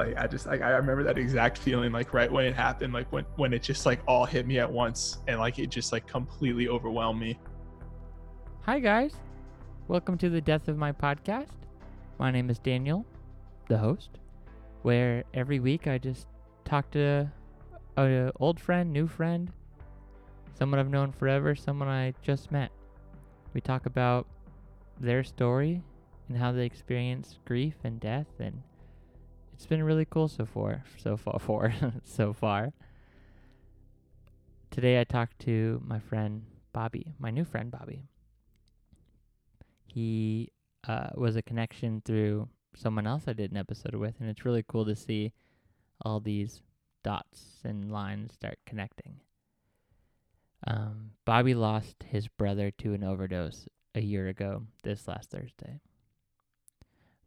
[0.00, 3.10] like I just like I remember that exact feeling like right when it happened, like
[3.12, 6.06] when when it just like all hit me at once and like it just like
[6.06, 7.38] completely overwhelmed me.
[8.62, 9.14] Hi guys.
[9.88, 11.52] Welcome to the Death of My podcast.
[12.18, 13.04] My name is Daniel,
[13.68, 14.10] the host,
[14.82, 16.26] where every week I just
[16.64, 17.30] talk to
[17.98, 19.52] a old friend, new friend,
[20.58, 22.70] someone I've known forever, someone I just met.
[23.52, 24.26] We talk about
[24.98, 25.82] their story
[26.28, 28.62] and how they experience grief and death and
[29.60, 32.72] it's been really cool so far so far for so far.
[34.70, 38.04] Today i talked to my friend bobby my new friend bobby.
[39.84, 40.50] He
[40.88, 44.64] uh, was a connection through someone else i did an episode with and it's really
[44.66, 45.32] cool to see
[46.06, 46.62] all these
[47.04, 49.20] dots and lines start connecting.
[50.66, 55.80] Um, bobby lost his brother to an overdose a year ago this last thursday.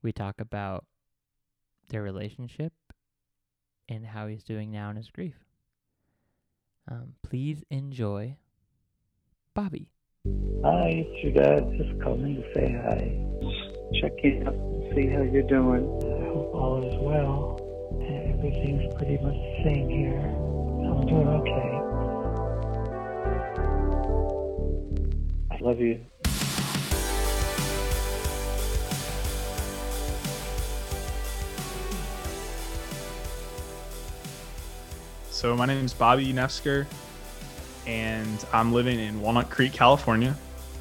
[0.02, 0.86] We talk about
[1.90, 2.74] their relationship
[3.90, 5.36] and how he's doing now in his grief.
[6.90, 8.38] Um, please enjoy
[9.54, 9.90] Bobby.
[10.64, 11.72] Hi, it's your dad.
[11.78, 14.02] Just calling to say hi.
[14.02, 15.84] Check in up and see how you're doing.
[15.84, 17.60] I hope all is well.
[18.02, 20.20] Everything's pretty much the same here.
[20.20, 21.80] I'm doing okay.
[25.52, 26.06] I love you.
[35.44, 36.86] So my name is Bobby Nefsker,
[37.86, 40.34] and I'm living in Walnut Creek, California,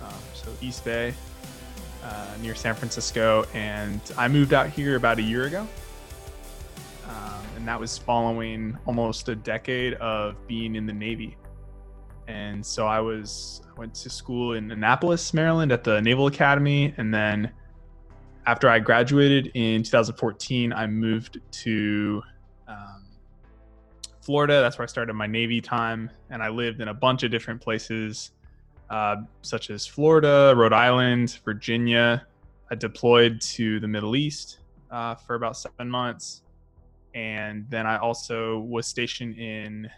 [0.04, 1.12] um, so East Bay,
[2.04, 3.44] uh, near San Francisco.
[3.54, 5.66] And I moved out here about a year ago,
[7.08, 11.36] um, and that was following almost a decade of being in the Navy.
[12.28, 16.94] And so I was I went to school in Annapolis, Maryland, at the Naval Academy,
[16.98, 17.50] and then
[18.46, 22.22] after I graduated in 2014, I moved to
[24.22, 24.60] Florida.
[24.60, 27.60] That's where I started my Navy time, and I lived in a bunch of different
[27.60, 28.30] places,
[28.88, 32.24] uh, such as Florida, Rhode Island, Virginia.
[32.70, 34.60] I deployed to the Middle East
[34.92, 36.42] uh, for about seven months,
[37.14, 39.90] and then I also was stationed in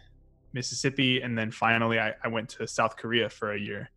[0.55, 3.91] Mississippi, and then finally I, I went to South Korea for a year.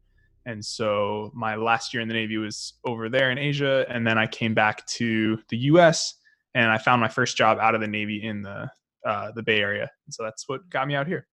[0.45, 4.17] And so my last year in the Navy was over there in Asia, and then
[4.17, 6.15] I came back to the U.S.
[6.53, 8.69] and I found my first job out of the Navy in the
[9.07, 9.89] uh, the Bay Area.
[10.05, 11.25] And so that's what got me out here.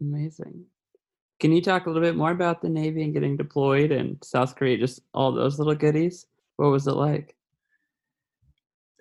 [0.00, 0.64] Amazing.
[1.40, 4.56] Can you talk a little bit more about the Navy and getting deployed and South
[4.56, 6.26] Korea, just all those little goodies?
[6.56, 7.34] What was it like?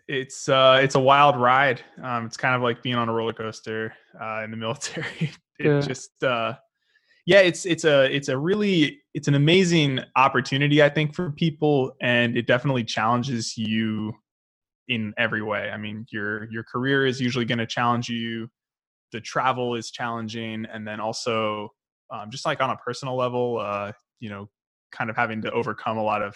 [0.08, 1.82] It's uh, it's a wild ride.
[2.02, 5.32] Um, it's kind of like being on a roller coaster uh, in the military.
[5.60, 5.82] it yeah.
[5.82, 6.54] just uh,
[7.26, 11.94] yeah, it's it's a it's a really it's an amazing opportunity I think for people,
[12.02, 14.14] and it definitely challenges you
[14.88, 15.70] in every way.
[15.70, 18.50] I mean, your your career is usually going to challenge you.
[19.12, 21.70] The travel is challenging, and then also
[22.12, 24.50] um, just like on a personal level, uh, you know,
[24.92, 26.36] kind of having to overcome a lot of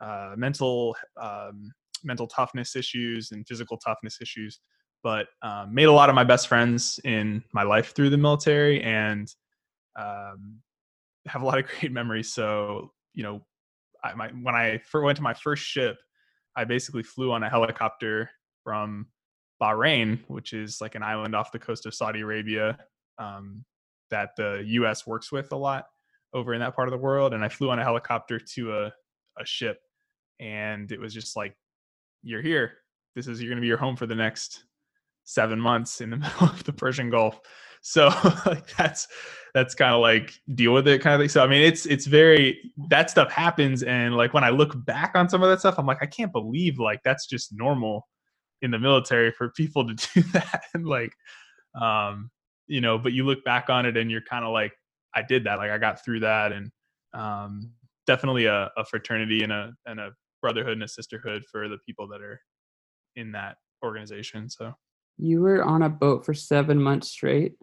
[0.00, 1.70] uh, mental um,
[2.02, 4.60] mental toughness issues and physical toughness issues.
[5.02, 8.82] But um, made a lot of my best friends in my life through the military,
[8.82, 9.28] and
[9.98, 10.60] um,
[11.26, 12.32] have a lot of great memories.
[12.32, 13.40] So you know,
[14.02, 15.96] I, my, when I went to my first ship,
[16.56, 18.30] I basically flew on a helicopter
[18.62, 19.06] from
[19.60, 22.78] Bahrain, which is like an island off the coast of Saudi Arabia
[23.18, 23.64] um,
[24.10, 25.06] that the U.S.
[25.06, 25.86] works with a lot
[26.32, 27.32] over in that part of the world.
[27.34, 28.92] And I flew on a helicopter to a,
[29.38, 29.80] a ship,
[30.40, 31.56] and it was just like,
[32.22, 32.72] "You're here.
[33.14, 34.64] This is you're going to be your home for the next
[35.24, 37.40] seven months in the middle of the Persian Gulf."
[37.86, 38.06] So
[38.46, 39.06] like that's
[39.52, 41.28] that's kind of like deal with it kind of thing.
[41.28, 45.12] So I mean it's it's very that stuff happens and like when I look back
[45.14, 48.08] on some of that stuff, I'm like, I can't believe like that's just normal
[48.62, 50.62] in the military for people to do that.
[50.74, 51.12] and like
[51.80, 52.30] um,
[52.66, 54.72] you know, but you look back on it and you're kind of like,
[55.14, 55.58] I did that.
[55.58, 56.70] Like I got through that and
[57.12, 57.70] um
[58.06, 62.08] definitely a, a fraternity and a and a brotherhood and a sisterhood for the people
[62.08, 62.40] that are
[63.14, 64.48] in that organization.
[64.48, 64.72] So
[65.18, 67.56] you were on a boat for seven months straight.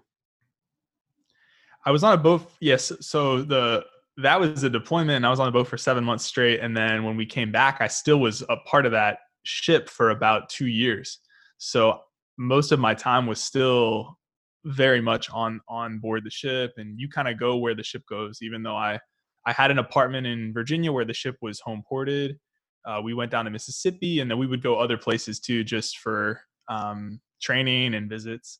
[1.85, 2.49] I was on a boat.
[2.59, 3.85] Yes, so the
[4.17, 6.59] that was a deployment, and I was on a boat for seven months straight.
[6.59, 10.11] And then when we came back, I still was a part of that ship for
[10.11, 11.19] about two years.
[11.57, 12.01] So
[12.37, 14.17] most of my time was still
[14.65, 18.03] very much on on board the ship, and you kind of go where the ship
[18.07, 18.39] goes.
[18.41, 18.99] Even though I
[19.45, 22.37] I had an apartment in Virginia where the ship was home ported.
[22.85, 25.99] Uh, we went down to Mississippi, and then we would go other places too, just
[25.99, 28.59] for um, training and visits.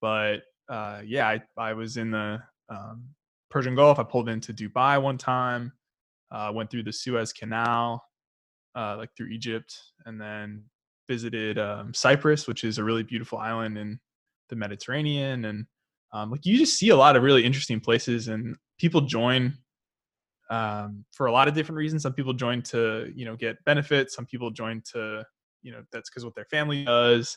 [0.00, 3.04] But uh, yeah, I, I was in the um,
[3.50, 3.98] Persian Gulf.
[3.98, 5.72] I pulled into Dubai one time,
[6.30, 8.04] uh, went through the Suez Canal,
[8.74, 9.76] uh, like through Egypt,
[10.06, 10.64] and then
[11.08, 13.98] visited um, Cyprus, which is a really beautiful island in
[14.48, 15.66] the Mediterranean, and
[16.12, 19.54] um, like you just see a lot of really interesting places, and people join
[20.50, 22.02] um, for a lot of different reasons.
[22.02, 24.14] Some people join to you know get benefits.
[24.14, 25.24] Some people join to
[25.62, 27.36] you know that's because what their family does.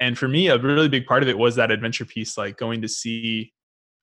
[0.00, 2.82] And for me, a really big part of it was that adventure piece, like going
[2.82, 3.52] to see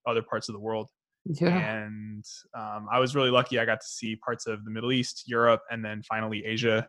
[0.09, 0.89] other parts of the world.
[1.25, 1.57] Yeah.
[1.57, 2.23] And
[2.57, 3.59] um, I was really lucky.
[3.59, 6.87] I got to see parts of the Middle East, Europe, and then finally Asia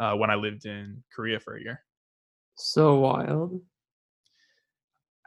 [0.00, 1.80] uh, when I lived in Korea for a year.
[2.56, 3.60] So wild.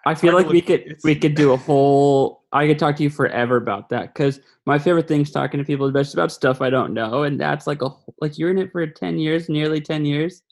[0.05, 2.43] I feel like we could it's- we could do a whole.
[2.51, 5.87] I could talk to you forever about that because my favorite thing's talking to people,
[5.87, 7.89] about stuff I don't know, and that's like a
[8.21, 10.43] like you're in it for ten years, nearly ten years.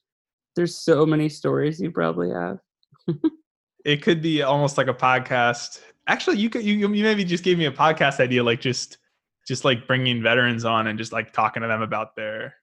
[0.56, 2.60] There's so many stories you probably have.
[3.86, 5.80] it could be almost like a podcast.
[6.08, 8.98] Actually, you could you, you maybe just gave me a podcast idea, like just
[9.48, 12.56] just like bringing veterans on and just like talking to them about their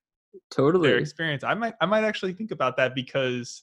[0.51, 0.91] Totally.
[0.91, 1.43] their experience.
[1.45, 3.63] I might I might actually think about that because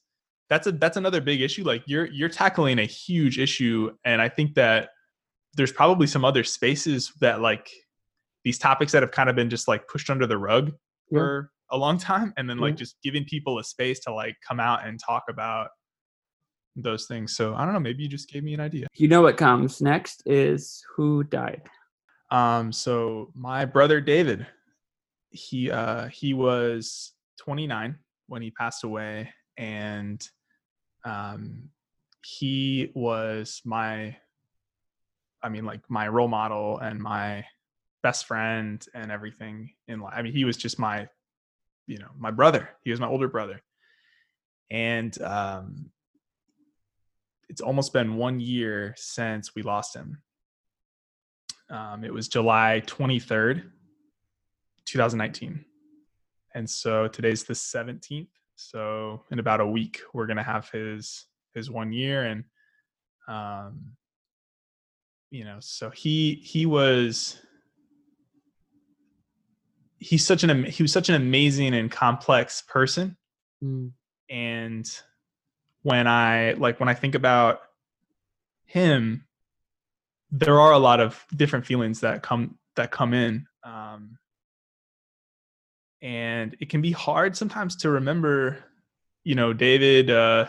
[0.49, 1.63] that's a that's another big issue.
[1.63, 4.89] Like you're you're tackling a huge issue, and I think that
[5.55, 7.69] there's probably some other spaces that like
[8.43, 10.71] these topics that have kind of been just like pushed under the rug
[11.11, 11.19] Yeah.
[11.19, 12.77] for a long time, and then like Yeah.
[12.77, 15.69] just giving people a space to like come out and talk about
[16.77, 17.35] those things.
[17.35, 17.79] So I don't know.
[17.79, 18.87] Maybe you just gave me an idea.
[18.95, 21.63] You know what comes next is who died.
[22.29, 24.45] Um, so my brother David,
[25.29, 27.97] he uh he was 29
[28.27, 30.25] when he passed away, and
[31.05, 31.69] um
[32.23, 34.15] he was my
[35.41, 37.45] I mean like my role model and my
[38.03, 40.13] best friend and everything in life.
[40.15, 41.07] I mean, he was just my,
[41.87, 42.69] you know, my brother.
[42.83, 43.61] He was my older brother.
[44.69, 45.86] And um
[47.49, 50.21] it's almost been one year since we lost him.
[51.69, 53.63] Um, it was July 23rd,
[54.85, 55.65] 2019.
[56.55, 58.27] And so today's the 17th.
[58.55, 62.23] So in about a week, we're gonna have his his one year.
[62.23, 62.43] And
[63.27, 63.91] um,
[65.29, 67.39] you know, so he he was
[69.99, 73.17] he's such an he was such an amazing and complex person
[73.63, 73.91] Mm,
[74.29, 74.85] and
[75.87, 77.61] when i like when i think about
[78.65, 79.25] him
[80.31, 84.17] there are a lot of different feelings that come that come in um
[86.01, 88.57] and it can be hard sometimes to remember
[89.23, 90.45] you know david uh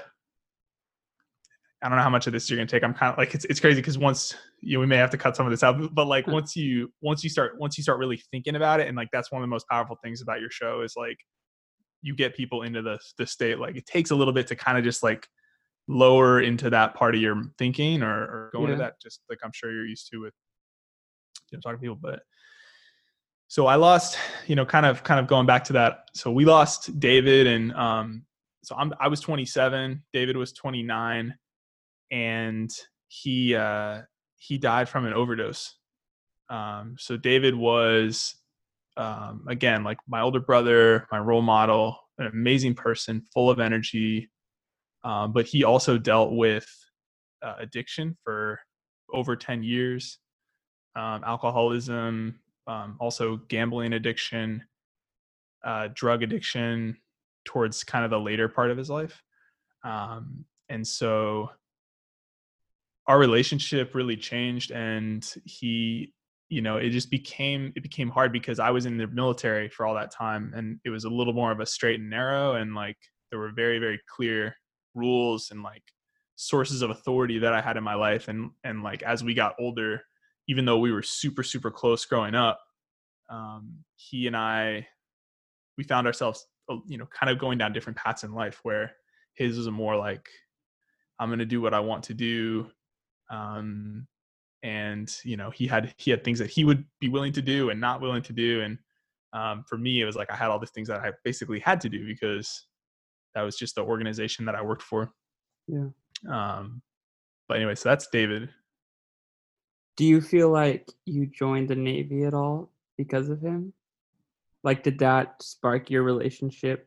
[1.83, 3.45] i don't know how much of this you're gonna take i'm kind of like it's,
[3.45, 5.95] it's crazy because once you know we may have to cut some of this out
[5.95, 8.97] but like once you once you start once you start really thinking about it and
[8.97, 11.19] like that's one of the most powerful things about your show is like
[12.03, 14.79] you get people into the the state like it takes a little bit to kind
[14.79, 15.29] of just like
[15.89, 18.79] lower into that part of your thinking or, or go into Yeah.
[18.79, 20.35] that just like i'm sure you're used to with
[21.51, 22.21] you know talking to people but
[23.49, 26.45] so i lost you know kind of kind of going back to that so we
[26.45, 28.23] lost david and um
[28.63, 31.35] so i'm i was 27 david was 29
[32.11, 32.71] and
[33.09, 34.03] he uh
[34.37, 35.75] he died from an overdose
[36.51, 38.35] um so david was
[38.99, 44.29] um, again, like my older brother, my role model, an amazing person, full of energy.
[45.05, 46.67] Um, but he also dealt with
[47.41, 48.61] uh, addiction for
[49.13, 50.19] over 10 years,
[50.97, 54.65] um, alcoholism, um, also gambling addiction,
[55.65, 56.97] uh, drug addiction
[57.45, 59.23] towards kind of the later part of his life.
[59.85, 61.51] Um, and so
[63.07, 66.13] our relationship really changed and he
[66.49, 69.87] you know it just became it became hard because i was in the military for
[69.87, 72.75] all that time and it was a little more of a straight and narrow and
[72.75, 72.97] like
[73.31, 74.55] there were very very clear
[74.95, 75.83] rules and like
[76.37, 79.55] sources of authority that i had in my life and and like as we got
[79.59, 80.01] older
[80.49, 82.61] even though we were super super close growing up
[83.29, 84.87] um he and i
[85.77, 88.93] we found ourselves uh, you know kind of going down different paths in life where
[89.35, 90.29] his was a more like
[91.19, 92.67] i'm going to do what i want to do
[93.31, 94.07] um
[94.63, 97.71] and you know he had he had things that he would be willing to do
[97.71, 98.79] and not willing to do and
[99.33, 101.81] um, for me it was like i had all these things that i basically had
[101.81, 102.67] to do because
[103.35, 105.13] that was just the organization that i worked for
[105.69, 105.89] Yeah.
[106.29, 106.83] um
[107.47, 108.51] but anyway so that's david
[109.97, 113.73] Do you feel like you joined the Navy at all because of him?
[114.63, 116.87] Like, did that spark your relationship?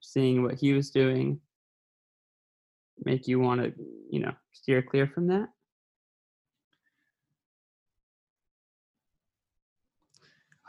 [0.00, 1.38] Seeing what he was doing,
[3.04, 3.72] make you want to,
[4.10, 5.48] you know, steer clear from that?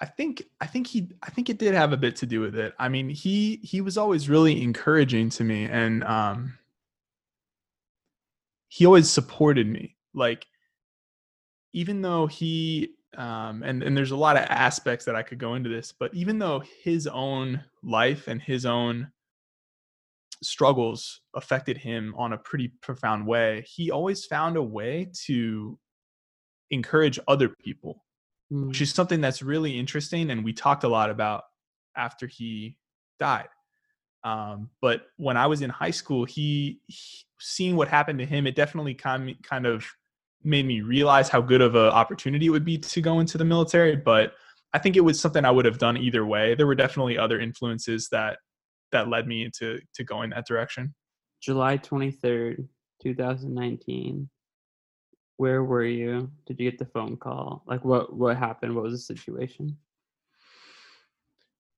[0.04, 2.58] I think I think he I think it did have a bit to do with
[2.58, 2.74] it.
[2.78, 6.58] I mean, he he was always really encouraging to me and um
[8.68, 9.96] he always supported me.
[10.14, 10.46] Like
[11.72, 15.56] even though he um and and there's a lot of aspects that I could go
[15.56, 19.10] into this, but even though his own life and his own
[20.42, 25.80] struggles affected him on a pretty profound way, he always found a way to
[26.72, 28.03] encourage other people,
[28.54, 28.68] Mm.
[28.68, 30.30] which is something that's really interesting.
[30.30, 31.46] And we talked a lot about
[31.98, 32.78] after he
[33.20, 33.48] died.
[34.24, 38.46] Um, but when I was in high school, he, he seeing what happened to him,
[38.46, 39.86] it definitely kind kind of
[40.44, 43.46] made me realize how good of an opportunity it would be to go into the
[43.46, 43.96] military.
[43.96, 44.34] But
[44.74, 46.54] I think it was something I would have done either way.
[46.56, 48.38] There were definitely other influences that
[48.92, 50.94] that led me into to going that direction.
[51.42, 52.68] July 23rd,
[53.02, 54.30] 2019.
[55.38, 56.32] Where were you?
[56.46, 57.64] Did you get the phone call?
[57.66, 58.76] Like what what happened?
[58.76, 59.78] What was the situation?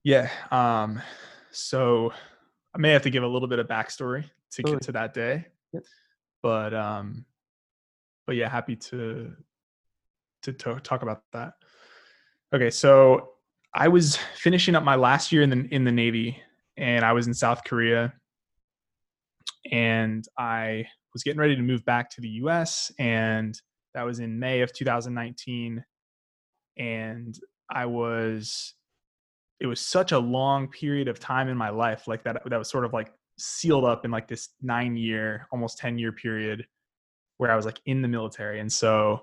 [0.04, 0.30] Yeah.
[0.50, 1.00] Um,
[1.50, 2.12] so
[2.74, 4.76] I may have to give a little bit of backstory to Totally.
[4.76, 5.46] get to that day.
[5.72, 5.82] Yep.
[6.42, 7.24] But um,
[8.26, 9.32] but yeah, happy to
[10.42, 11.54] to to talk about that.
[12.54, 13.30] Okay, so
[13.74, 16.40] I was finishing up my last year in the in the Navy,
[16.76, 18.12] and I was in South Korea,
[19.72, 22.92] and I was getting ready to move back to the U.S.
[22.98, 23.58] and
[23.94, 25.82] that was in May of 2019,
[26.76, 27.38] and
[27.70, 28.74] I was
[29.58, 32.68] it was such a long period of time in my life like that that was
[32.68, 36.66] sort of like sealed up in like this 9 year almost 10 year period
[37.38, 39.22] where I was like in the military and so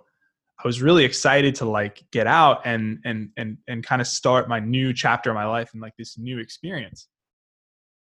[0.57, 4.50] I was really excited to like get out and and and and kind of start
[4.50, 7.07] my new chapter of my life and like this new experience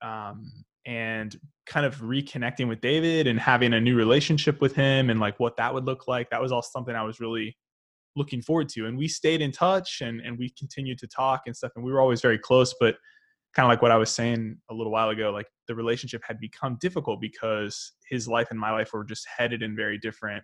[0.02, 0.52] um
[0.88, 5.38] and kind of reconnecting with David and having a new relationship with him and like
[5.38, 7.56] what that would look like that was all something I was really
[8.16, 11.56] looking forward to and we stayed in touch and and we continued to talk and
[11.56, 12.96] stuff and we were always very close but
[13.54, 16.40] kind of like what I was saying a little while ago like the relationship had
[16.40, 20.44] become difficult because his life and my life were just headed in very different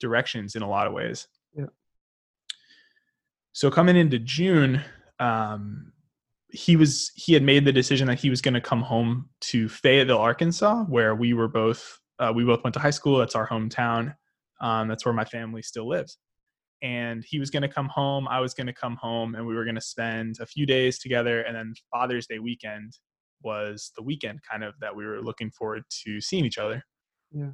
[0.00, 1.66] directions in a lot of ways Yeah.
[3.52, 4.82] so coming into June
[5.20, 5.92] um
[6.52, 9.68] he was he had made the decision that he was going to come home to
[9.68, 13.18] Fayetteville Arkansas where we were both uh, we both went to high school.
[13.18, 14.14] That's our hometown.
[14.60, 16.18] Um, that's where my family still lives.
[16.82, 19.54] And he was going to come home i was going to come home and we
[19.54, 21.42] were going to spend a few days together.
[21.42, 22.92] And then father's day weekend
[23.42, 26.84] was the weekend kind of that we were looking forward to seeing each other.
[27.32, 27.50] Yeah.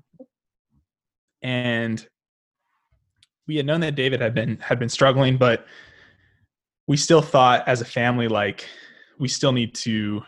[1.40, 2.04] and
[3.46, 5.64] we had known that david had been had been struggling but
[6.88, 8.66] we still thought as a family like
[9.18, 10.22] we still need to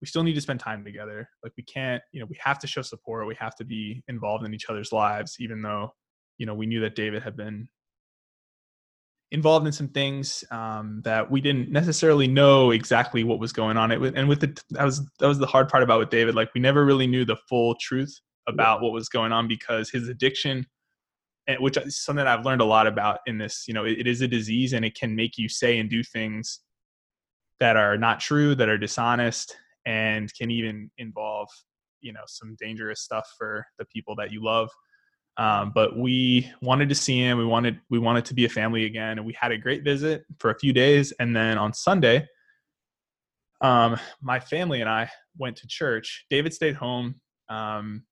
[0.00, 2.66] we still need to spend time together like we can't you know we have to
[2.66, 5.92] show support we have to be involved in each other's lives even though
[6.38, 7.68] you know we knew that david had been
[9.34, 13.90] involved in some things um, that we didn't necessarily know exactly what was going on.
[13.90, 16.36] It was, and with the that was that was the hard part about with David.
[16.36, 20.08] Like we never really knew the full truth about what was going on because his
[20.08, 20.64] addiction,
[21.48, 23.64] and which is something I've learned a lot about in this.
[23.66, 26.04] You know, it, it is a disease and it can make you say and do
[26.04, 26.60] things
[27.60, 29.56] that are not true, that are dishonest,
[29.86, 31.48] and can even involve
[32.00, 34.70] you know some dangerous stuff for the people that you love.
[35.36, 38.84] Um, but we wanted to see him we wanted we wanted to be a family
[38.84, 42.24] again and we had a great visit for a few days and then on sunday
[43.60, 46.24] um, my family and i went to church.
[46.30, 47.16] David stayed home
[47.48, 48.04] um,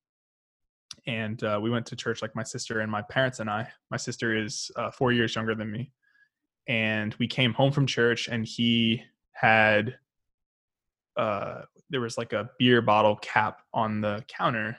[1.07, 3.69] and uh, we went to church like my sister and my parents and i.
[3.91, 5.93] My sister is uh, four years younger than me.
[6.69, 9.97] And we came home from church and he had
[11.17, 14.77] uh, there was like a beer bottle cap on the counter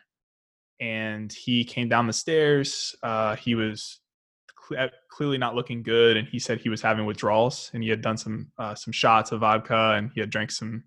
[0.80, 2.96] and he came down the stairs.
[3.04, 4.00] Uh, he was
[4.68, 8.02] cl- clearly not looking good, and he said he was having withdrawals, and he had
[8.02, 10.84] done some uh, some shots of vodka, and he had drank some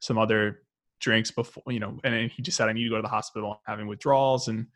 [0.00, 0.62] some other
[1.00, 3.52] drinks before, you know, and he just said, "I need to go to the hospital.
[3.52, 4.66] I'm having withdrawals," and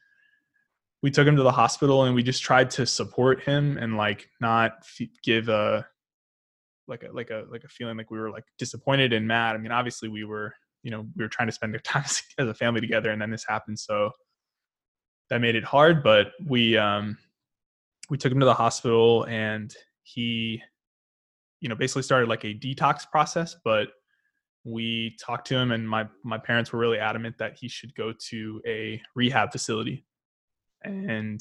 [1.03, 4.29] we took him to the hospital, and we just tried to support him and like
[4.41, 5.87] not f- give a
[6.89, 9.55] like a like a like a feeling like we were like disappointed and mad.
[9.55, 12.05] I mean, obviously we were, you know, we were trying to spend their time
[12.39, 14.11] as a family together, and then this happened, so
[15.31, 17.17] that made it hard but we um
[18.11, 20.63] we took him to the hospital and he
[21.61, 23.89] you know basically started like a detox process but
[24.65, 28.13] we talked to him and my my parents were really adamant that he should go
[28.19, 30.05] to a rehab facility
[30.83, 31.41] and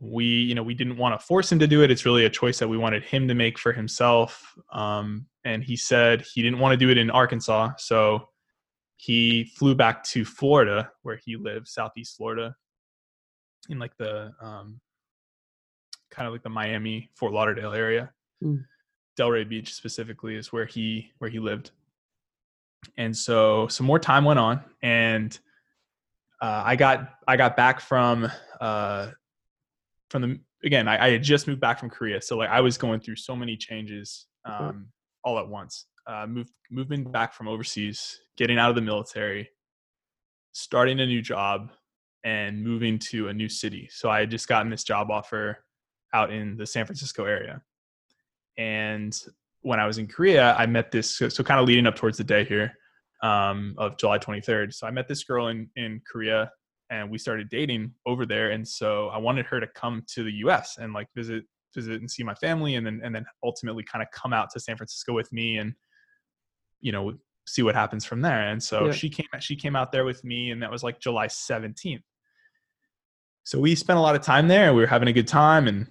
[0.00, 2.30] we you know we didn't want to force him to do it it's really a
[2.30, 6.58] choice that we wanted him to make for himself um, and he said he didn't
[6.58, 8.28] want to do it in arkansas so
[8.96, 12.54] he flew back to florida where he lives southeast florida
[13.68, 14.80] in like the um,
[16.10, 18.10] kind of like the Miami Fort Lauderdale area.
[18.42, 18.64] Mm.
[19.18, 21.70] Delray Beach specifically is where he where he lived.
[22.96, 25.38] And so some more time went on and
[26.40, 29.08] uh, I got I got back from uh,
[30.10, 32.78] from the again I, I, had just moved back from Korea so like I was
[32.78, 34.86] going through so many changes um,
[35.24, 39.48] all at once uh, moved moving back from overseas getting out of the military
[40.52, 41.70] starting a new job
[42.24, 43.88] and moving to a new city.
[43.92, 45.64] So I had just gotten this job offer
[46.12, 47.62] out in the San Francisco area.
[48.56, 49.16] And
[49.62, 52.18] when I was in Korea, I met this, so, so kind of leading up towards
[52.18, 52.72] the day here
[53.22, 54.74] um, of July 23rd.
[54.74, 56.50] So I met this girl in, in Korea
[56.90, 58.50] and we started dating over there.
[58.50, 62.10] And so I wanted her to come to the US and like visit, visit and
[62.10, 65.12] see my family and then, and then ultimately kind of come out to San Francisco
[65.12, 65.74] with me and,
[66.80, 67.12] you know,
[67.46, 68.48] see what happens from there.
[68.48, 68.92] And so yeah.
[68.92, 72.02] she came, she came out there with me and that was like July 17th.
[73.44, 75.68] So we spent a lot of time there and we were having a good time
[75.68, 75.86] and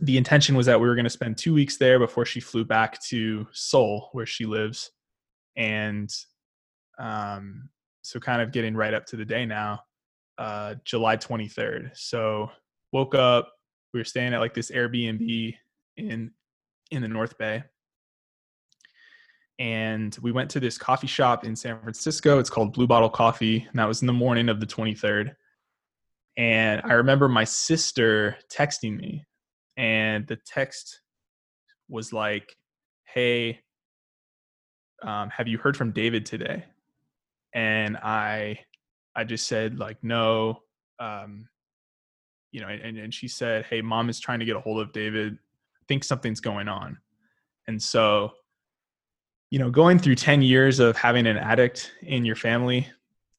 [0.00, 2.64] the intention was that we were going to spend two weeks there before she flew
[2.64, 4.90] back to Seoul, where she lives.
[5.56, 6.10] And
[6.98, 7.68] um,
[8.02, 9.80] so, kind of getting right up to the day now,
[10.38, 11.90] uh, July 23rd.
[11.94, 12.50] So,
[12.92, 13.52] woke up.
[13.92, 15.54] We were staying at like this Airbnb
[15.96, 16.30] in
[16.90, 17.64] in the North Bay,
[19.58, 22.38] and we went to this coffee shop in San Francisco.
[22.38, 25.34] It's called Blue Bottle Coffee, and that was in the morning of the 23rd.
[26.36, 29.24] And I remember my sister texting me
[29.76, 31.00] and the text
[31.88, 32.56] was like,
[33.04, 33.60] "Hey,
[35.02, 36.64] um, have you heard from David today?"
[37.52, 38.60] And I,
[39.16, 40.60] I just said like, "No."
[40.98, 41.48] Um,
[42.52, 44.92] you know, and, and she said, "Hey, mom is trying to get a hold of
[44.92, 45.34] David.
[45.34, 46.98] I think something's going on."
[47.66, 48.32] And so,
[49.50, 52.88] you know, going through 10 years of having an addict in your family,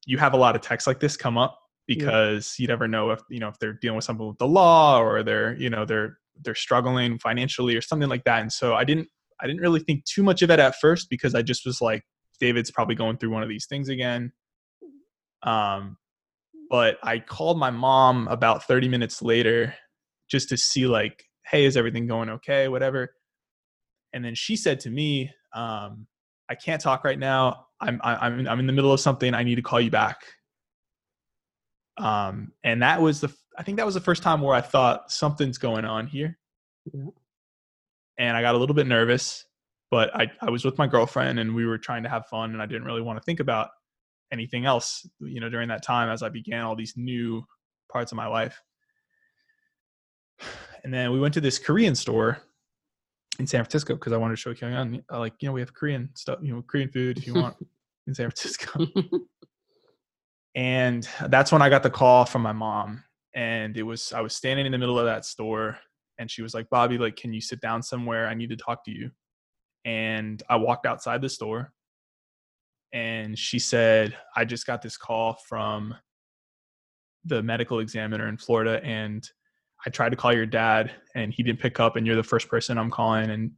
[0.04, 2.64] you have a lot of texts like this come up because yeah.
[2.64, 5.22] you never know if, you know, if they're dealing with something with the law or
[5.22, 8.42] they're, you know, they're they're struggling financially or something like that.
[8.42, 9.08] And so I didn't
[9.40, 12.02] I didn't really think too much of it at first because I just was like,
[12.40, 14.32] David's probably going through one of these things again.
[15.42, 15.96] Um,
[16.70, 19.74] but I called my mom about 30 minutes later
[20.30, 22.68] just to see like, hey, is everything going okay?
[22.68, 23.14] Whatever.
[24.12, 26.06] And then she said to me, um,
[26.48, 27.66] I can't talk right now.
[27.80, 29.34] I'm I'm I'm in the middle of something.
[29.34, 30.22] I need to call you back.
[31.98, 35.10] Um, and that was the I think that was the first time where I thought
[35.10, 36.38] something's going on here.
[36.92, 37.06] Yeah.
[38.18, 39.44] And I got a little bit nervous,
[39.90, 42.62] but I, I was with my girlfriend and we were trying to have fun and
[42.62, 43.68] I didn't really want to think about
[44.32, 47.44] anything else, you know, during that time as I began all these new
[47.90, 48.60] parts of my life.
[50.84, 52.38] And then we went to this Korean store
[53.38, 55.74] in San Francisco because I wanted to show Kyung uh, like, you know, we have
[55.74, 57.56] Korean stuff, you know, Korean food if you want
[58.06, 58.86] in San Francisco.
[60.54, 63.02] and that's when I got the call from my mom
[63.36, 65.78] and it was I was standing in the middle of that store
[66.18, 68.26] and she was like, "Bobby, like can you sit down somewhere?
[68.26, 69.10] I need to talk to you."
[69.84, 71.72] And I walked outside the store
[72.96, 75.94] and she said, "I just got this call from
[77.26, 79.28] the medical examiner in Florida and
[79.84, 82.48] I tried to call your dad and he didn't pick up and you're the first
[82.48, 83.50] person I'm calling and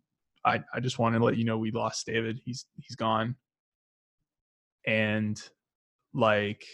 [0.44, 2.40] I I just wanted to let you know we lost David.
[2.44, 3.36] He's he's gone."
[4.84, 5.40] And
[6.12, 6.64] like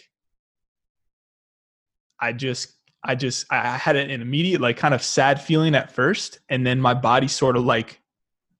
[2.19, 2.73] I just
[3.03, 6.81] I just I had an immediate like kind of sad feeling at first, and then
[6.81, 8.01] my body sort of like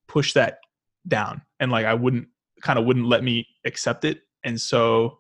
[0.08, 0.60] pushed that
[1.08, 2.28] down, and like I wouldn't
[2.62, 5.20] kind of wouldn't let me accept it, and so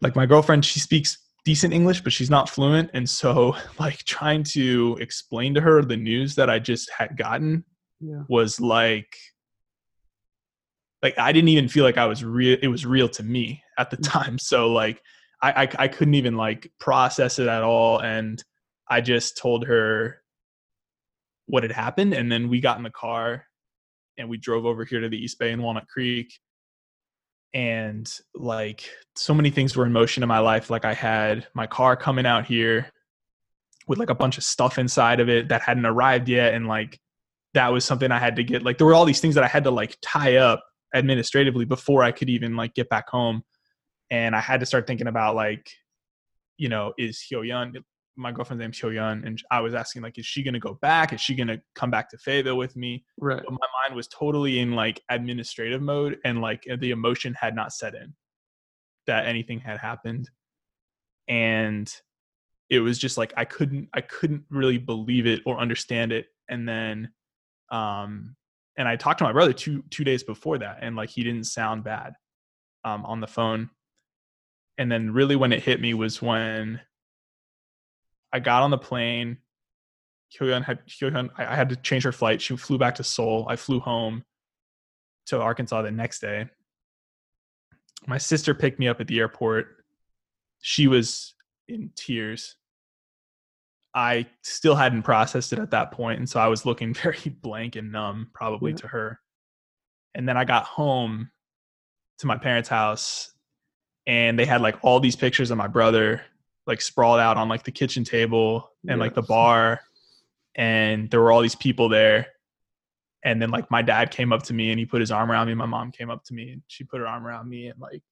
[0.00, 4.42] like my girlfriend, she speaks decent English, but she's not fluent, and so like trying
[4.44, 7.64] to explain to her the news that I just had gotten
[8.00, 8.22] yeah.
[8.28, 9.16] was like
[11.02, 12.58] like I didn't even feel like I was real.
[12.60, 14.10] It was real to me at the mm.
[14.10, 15.02] time, so like
[15.40, 18.42] I, I, I couldn't even like process it at all, and
[18.88, 20.22] I just told her
[21.46, 23.44] what had happened, and then we got in the car
[24.18, 26.32] and we drove over here to the East Bay in Walnut Creek,
[27.54, 30.70] and like so many things were in motion in my life.
[30.70, 32.90] Like I had my car coming out here
[33.86, 36.98] with like a bunch of stuff inside of it that hadn't arrived yet, and like
[37.54, 38.62] that was something I had to get.
[38.62, 42.02] Like there were all these things that I had to like tie up administratively before
[42.02, 43.42] I could even like get back home
[44.10, 45.70] and I had to start thinking about like,
[46.56, 47.82] you know, is Hyoyeon
[48.18, 51.12] my girlfriend's name Hyoyeon, and I was asking like, is she gonna go back?
[51.12, 53.04] Is she gonna come back to Fayetteville with me?
[53.18, 53.42] Right.
[53.42, 57.72] But my mind was totally in like administrative mode, and like the emotion had not
[57.72, 58.14] set in
[59.06, 60.28] that anything had happened,
[61.28, 61.90] and
[62.68, 66.68] it was just like I couldn't I couldn't really believe it or understand it, and
[66.68, 67.10] then,
[67.70, 68.34] um,
[68.76, 71.44] and I talked to my brother two two days before that, and like he didn't
[71.44, 72.14] sound bad,
[72.84, 73.70] um, on the phone
[74.78, 76.80] and then really when it hit me was when
[78.32, 79.38] I got on the plane.
[80.38, 82.42] Hyoyeon had Hyoyeon, I had to change her flight.
[82.42, 83.46] She flew back to Seoul.
[83.48, 84.24] I flew home
[85.26, 86.46] to Arkansas the next day.
[88.06, 89.84] My sister picked me up at the airport.
[90.60, 91.34] She was
[91.66, 92.56] in tears.
[93.94, 97.76] I still hadn't processed it at that point, and so I was looking very blank
[97.76, 98.78] and numb, probably yeah.
[98.78, 99.20] to her.
[100.14, 101.30] And then I got home
[102.18, 103.32] to my parents' house
[104.06, 106.22] and they had like all these pictures of my brother
[106.68, 109.80] like sprawled out on like the kitchen table and like the bar
[110.54, 112.26] and there were all these people there.
[113.24, 115.48] And then like my dad came up to me and he put his arm around
[115.48, 117.80] me my mom came up to me and she put her arm around me and
[117.80, 118.02] like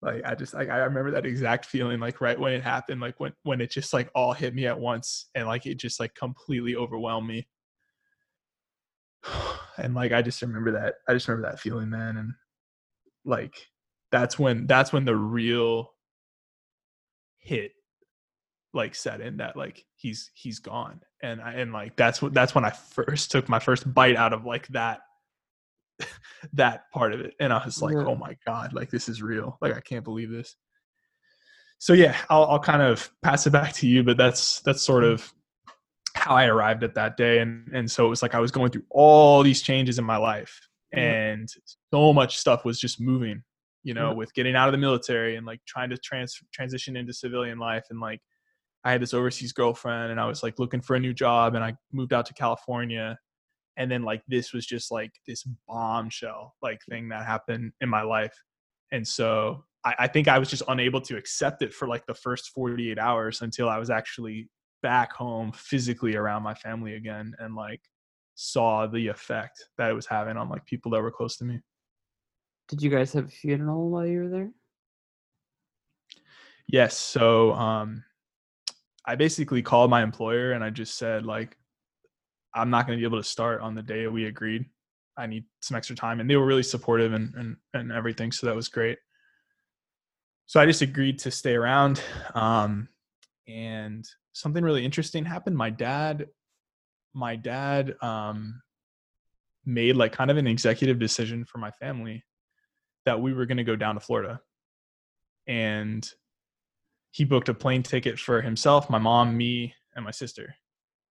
[0.00, 3.18] like i just like i remember that exact feeling like right when it happened like
[3.20, 6.14] when when it just like all hit me at once and like it just like
[6.14, 7.46] completely overwhelmed me.
[9.76, 12.34] And like i just remember that i just remember that feeling man and
[13.24, 13.66] like
[14.12, 15.93] that's when that's when the real
[17.44, 17.72] hit
[18.72, 21.00] like set in that like he's he's gone.
[21.22, 24.32] And I, and like that's what that's when i first took my first bite out
[24.32, 25.00] of like that
[26.54, 27.34] that part of it.
[27.38, 28.06] And i was like Yeah.
[28.06, 29.56] oh my god like this is real.
[29.60, 30.56] Like i can't believe this.
[31.78, 35.04] So yeah i'll, I'll kind of pass it back to you but that's that's sort
[35.04, 35.14] mm-hmm.
[35.14, 35.32] of
[36.16, 37.38] how i arrived at that day.
[37.38, 40.16] And and so it was like i was going through all these changes in my
[40.16, 41.48] life and
[41.92, 43.42] so much stuff was just moving
[43.84, 44.14] you know Yeah.
[44.14, 47.84] with getting out of the military and like trying to trans transition into civilian life
[47.90, 48.20] and like
[48.84, 51.62] i had this overseas girlfriend and i was like looking for a new job and
[51.64, 53.16] i moved out to california
[53.76, 58.02] and then like this was just like this bombshell like thing that happened in my
[58.02, 58.34] life.
[58.92, 62.14] And so I, I think i was just unable to accept it for like the
[62.14, 64.48] first 48 hours until i was actually
[64.82, 67.80] back home physically around my family again and like
[68.34, 71.58] saw the effect that it was having on like people that were close to me
[72.68, 74.50] Did you guys have a funeral while you were there?
[76.66, 76.96] Yes.
[76.96, 78.04] So um,
[79.04, 81.56] I basically called my employer and I just said like,
[82.54, 84.64] I'm not going to be able to start on the day we agreed.
[85.16, 88.32] I need some extra time, and they were really supportive and and and everything.
[88.32, 88.98] So that was great.
[90.46, 92.02] So I just agreed to stay around.
[92.34, 92.88] Um,
[93.46, 95.56] and something really interesting happened.
[95.56, 96.28] My dad,
[97.12, 98.60] my dad, um,
[99.64, 102.24] made like kind of an executive decision for my family
[103.04, 104.40] that we were going to go down to Florida,
[105.46, 106.08] and
[107.10, 110.54] he booked a plane ticket for himself, my mom, me, and my sister.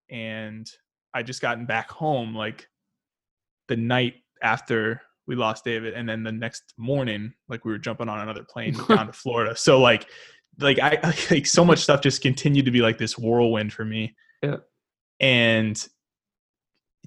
[0.09, 0.69] And
[1.13, 2.67] I just gotten back home like
[3.67, 8.09] the night after we lost David, and then the next morning, like we were jumping
[8.09, 9.55] on another plane down to Florida.
[9.55, 10.07] So like,
[10.59, 10.99] like I
[11.31, 14.15] like so much stuff just continued to be like this whirlwind for me.
[14.41, 14.57] Yeah.
[15.19, 15.81] And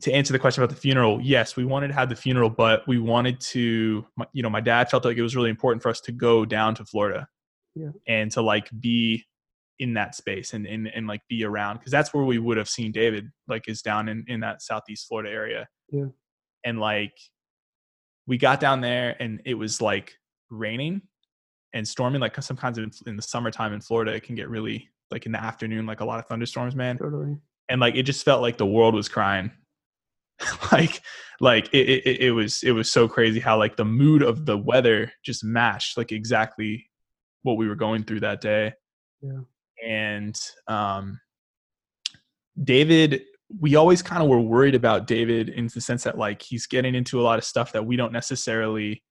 [0.03, 2.87] to answer the question about the funeral, yes, we wanted to have the funeral, but
[2.87, 6.01] we wanted to, you know, my dad felt like it was really important for us
[6.03, 7.27] to go down to Florida
[7.75, 7.91] Yeah.
[8.07, 9.25] and to like be
[9.79, 12.69] in that space and and, and like be around because that's where we would have
[12.69, 15.69] seen David like is down in in that southeast Florida area.
[15.91, 16.07] Yeah.
[16.65, 17.13] And like
[18.27, 20.15] we got down there and it was like
[20.51, 21.03] raining
[21.75, 24.89] and storming like some kinds of in the summertime in Florida it can get really
[25.11, 27.37] like in the afternoon like a lot of thunderstorms man Totally.
[27.69, 29.51] and like it just felt like the world was crying
[30.73, 31.01] like
[31.41, 34.57] like it, it it- was it was so crazy how like the mood of the
[34.57, 36.89] weather just matched like exactly
[37.43, 38.73] what we were going through that day
[39.23, 39.41] Yeah.
[39.85, 40.37] and
[40.69, 41.21] um
[42.63, 43.23] david
[43.61, 46.95] we always kind of were worried about david in the sense that like he's getting
[46.95, 49.03] into a lot of stuff that we don't necessarily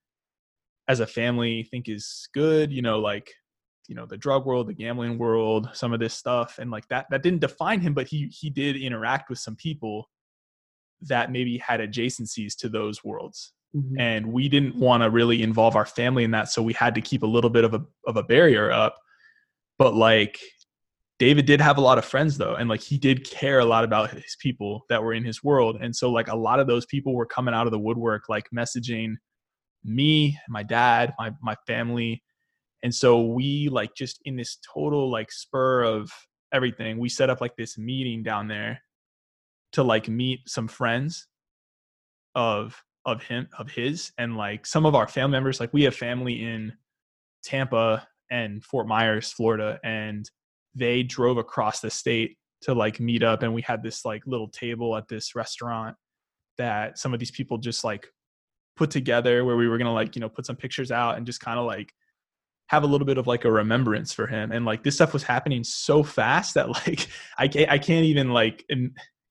[0.88, 3.30] as a family think is good you know like
[3.88, 7.06] you know the drug world the gambling world some of this stuff and like that
[7.10, 10.08] that didn't define him but he he did interact with some people
[11.02, 13.52] that maybe had adjacencies to those worlds.
[13.74, 13.96] Mhm.
[14.00, 17.00] and we didn't want to really involve our family in that so we had to
[17.02, 18.96] keep a little bit of a of a barrier up.
[19.78, 20.38] But like
[21.18, 23.84] David did have a lot of friends though and like he did care a lot
[23.84, 25.76] about his people that were in his world.
[25.80, 28.46] And so like a lot of those people were coming out of the woodwork like
[28.56, 29.14] messaging
[29.84, 32.22] me my dad my my family.
[32.82, 36.10] And so we like just in this total like spur of
[36.52, 38.80] everything we set up like this meeting down there
[39.72, 41.26] to like meet some friends
[42.34, 45.94] of of him of his and like some of our family members like we have
[45.94, 46.72] family in
[47.44, 50.28] Tampa and Fort Myers Florida and
[50.74, 54.48] they drove across the state to like meet up and we had this like little
[54.48, 55.96] table at this restaurant
[56.58, 58.06] that some of these people just like
[58.76, 61.26] put together where we were going to like you know put some pictures out and
[61.26, 61.92] just kind of like
[62.68, 64.50] have a little bit of like a remembrance for him.
[64.50, 68.30] And like this stuff was happening so fast that like I can't, I can't even
[68.30, 68.64] like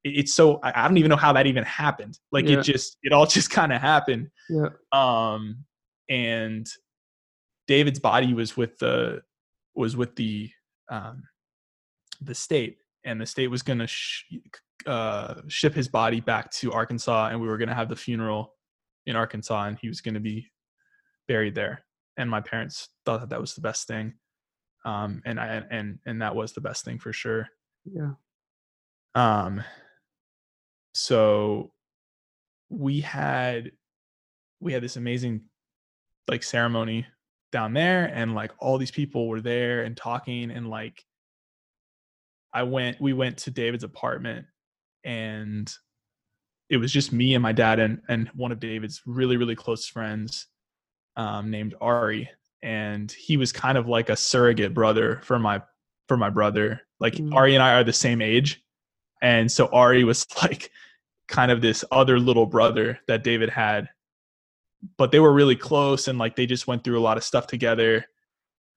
[0.07, 2.59] it's so I don't even know how that even happened like Yeah.
[2.59, 4.69] it just it all just kind of happened Yeah.
[4.91, 5.65] um
[6.09, 6.67] and
[7.67, 9.23] david's body was with the
[9.73, 10.51] was with the
[10.89, 11.23] um
[12.21, 14.25] the state and the state was going to sh-
[14.85, 18.53] uh ship his body back to arkansas and we were going to have the funeral
[19.07, 20.45] in arkansas and he was going to be
[21.27, 21.83] buried there
[22.17, 24.13] and my parents thought that that was the best thing
[24.85, 27.47] um and i and and that was the best thing for sure
[27.91, 28.11] Yeah.
[29.15, 29.63] um
[30.95, 31.73] so
[32.69, 33.71] we had
[34.61, 35.41] we had this amazing
[36.29, 37.05] like ceremony
[37.51, 41.03] down there and like all these people were there and talking and like
[42.53, 44.45] I went we went to David's apartment
[45.03, 45.71] and
[46.69, 49.85] it was just me and my dad and and one of David's really really close
[49.85, 50.47] friends
[51.17, 52.29] um, named Ari
[52.63, 55.61] and he was kind of like a surrogate brother for my
[56.07, 57.33] for my brother like Mm.
[57.35, 58.64] Ari and I are the same age
[59.21, 60.71] and so Ari was like
[61.27, 63.89] kind of this other little brother that David had.
[64.97, 67.47] But they were really close and like they just went through a lot of stuff
[67.47, 68.05] together.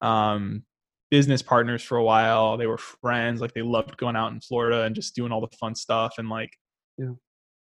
[0.00, 0.64] Um
[1.10, 2.56] business partners for a while.
[2.56, 3.40] They were friends.
[3.40, 6.14] Like they loved going out in florida and just doing all the fun stuff.
[6.18, 6.52] And like
[6.98, 7.12] Yeah.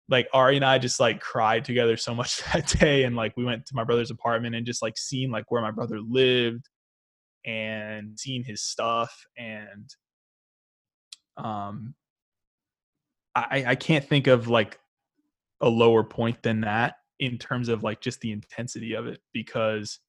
[0.10, 3.04] like ari and i just like cried together so much that day.
[3.04, 5.72] And like we went to my brother's apartment and just like seeing like where my
[5.72, 6.68] brother lived
[7.46, 9.26] and seeing his stuff.
[9.38, 9.90] And
[11.38, 11.96] um
[13.36, 14.80] i i can't think of like
[15.62, 20.00] a lower point than that in terms of like just the intensity of it because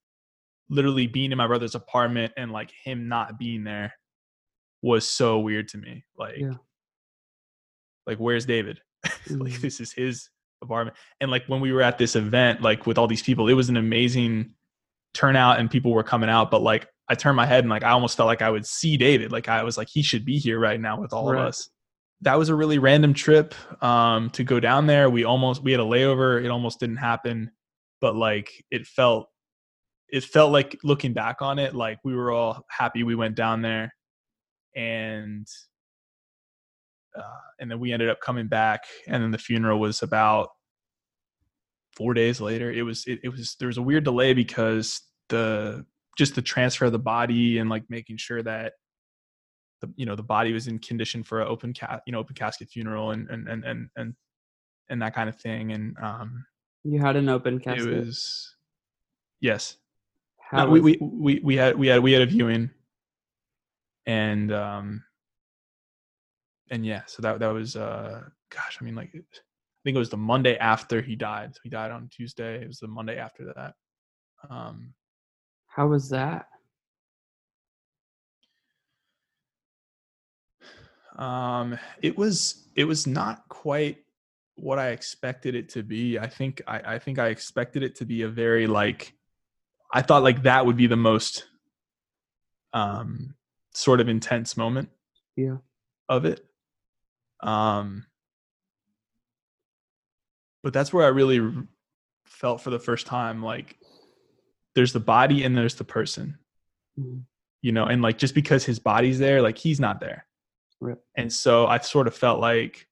[0.68, 3.92] literally being in my brother's apartment and like him not being there
[4.82, 6.54] was so weird to me like Yeah.
[8.06, 9.60] like where's david like Mhm.
[9.60, 10.28] this is his
[10.62, 13.54] apartment and like when we were at this event like with all these people it
[13.54, 14.54] was an amazing
[15.12, 17.90] turnout and people were coming out but like i turned my head and like i
[17.90, 20.58] almost felt like i would see david like i was like he should be here
[20.58, 21.40] right now with all Right.
[21.42, 21.68] of us
[22.24, 25.08] that was a really random trip um to go down there.
[25.08, 26.44] We almost we had a layover.
[26.44, 27.50] It almost didn't happen
[28.04, 29.30] but like it felt
[30.10, 33.62] it felt like looking back on it like we were all happy we went down
[33.62, 33.94] there.
[34.76, 35.46] And
[37.18, 40.50] uh, and then we ended up coming back and then the funeral was about
[41.96, 42.70] four days later.
[42.70, 45.86] It was it, it was there was a weird delay because the
[46.18, 48.74] just the transfer of the body and like making sure that
[49.84, 52.34] the you know the body was in condition for an open cat you know open
[52.34, 54.14] casket funeral and and and and and,
[54.90, 56.44] and that kind of thing and um
[56.84, 57.92] You had an open casket.
[57.92, 58.56] it was
[59.40, 59.76] yes.
[60.40, 62.70] How no, we, we we we had we had we had a viewing
[64.06, 65.02] and um
[66.70, 69.20] and yeah so that that was uh gosh i mean like i
[69.84, 71.54] think it was the monday after he died.
[71.54, 72.62] So he died on tuesday.
[72.62, 73.74] It was the monday after that.
[74.50, 74.94] Um
[75.66, 76.46] how was that?
[81.16, 83.98] Um it was it was not quite
[84.56, 88.04] what i expected it to be i think i i think i expected it to
[88.04, 89.14] be a very like
[89.92, 91.46] i thought like that would be the most
[92.72, 93.34] um
[93.72, 94.88] sort of intense moment
[95.36, 95.58] Yeah.
[96.08, 96.44] of it
[97.40, 98.06] um
[100.62, 101.40] but that's where i really
[102.26, 103.76] felt for the first time like
[104.74, 106.38] there's the body and there's the person
[106.98, 107.22] Mhm.
[107.62, 110.26] you know and like just because his body's there like he's not there
[110.84, 110.98] Right.
[111.16, 112.86] and so i sort of felt like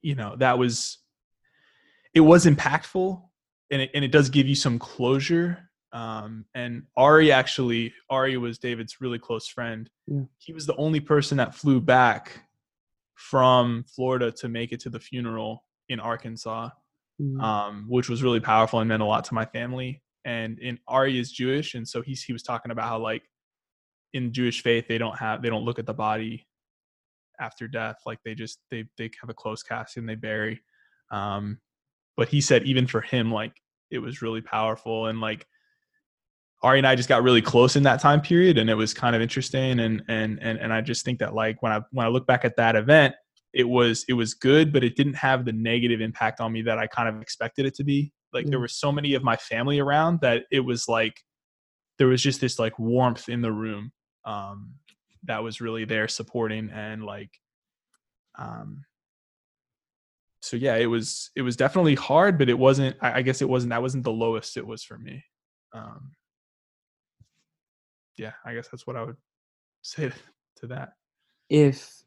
[0.00, 0.98] you know that was
[2.14, 3.22] it was impactful
[3.70, 5.58] and it, and it does give you some closure
[5.92, 10.22] um and ari actually ari was david's really close friend Yeah.
[10.38, 12.42] he was the only person that flew back
[13.14, 16.70] from florida to make it to the funeral in arkansas
[17.20, 17.42] Mhm.
[17.42, 20.04] um, which was really powerful and meant a lot to my family.
[20.24, 23.24] And in Ari is Jewish, and so he's he was talking about how like
[24.14, 26.46] in Jewish faith they don't have they don't look at the body
[27.40, 30.60] after death, like they just they they have a close casket and they bury.
[31.10, 31.58] Um,
[32.16, 33.52] but he said even for him, like
[33.90, 35.46] it was really powerful and like
[36.62, 39.14] Ari and I just got really close in that time period, and it was kind
[39.14, 39.78] of interesting.
[39.80, 42.44] And and and and I just think that like when I when I look back
[42.44, 43.14] at that event,
[43.52, 46.78] it was it was good, but it didn't have the negative impact on me that
[46.78, 48.12] I kind of expected it to be.
[48.32, 48.62] Like there Yeah.
[48.62, 51.20] were so many of my family around that it was like
[51.98, 53.92] there was just this like warmth in the room
[54.28, 54.74] um,
[55.24, 57.30] that was really there supporting and like
[58.38, 58.84] um,
[60.40, 63.70] so yeah it was it was definitely hard but it wasn't I, guess it wasn't
[63.70, 65.24] that wasn't the lowest it was for me.
[65.72, 66.12] Um,
[68.16, 69.16] yeah i guess that's what i would
[69.82, 70.10] say
[70.56, 70.94] to that.
[71.48, 72.02] If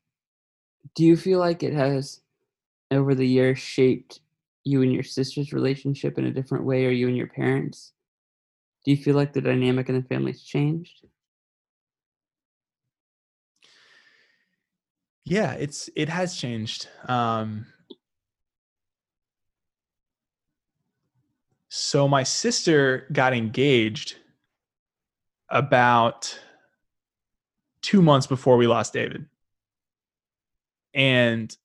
[0.96, 2.22] do you feel like it has
[2.92, 4.20] over the years shaped
[4.64, 7.94] you and your sister's relationship in a different way or you and your parents?
[8.84, 11.06] Do you feel like the dynamic in the family's changed
[15.26, 17.66] yeah it's it has changed um
[21.74, 24.16] so my sister got engaged
[25.50, 26.38] about
[27.82, 29.26] two months before we lost david.
[30.94, 31.56] And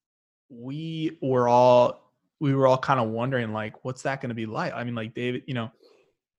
[0.48, 4.46] we were all we were all kind of wondering like what's that going to be
[4.46, 4.72] like?
[4.72, 5.72] I mean like david you know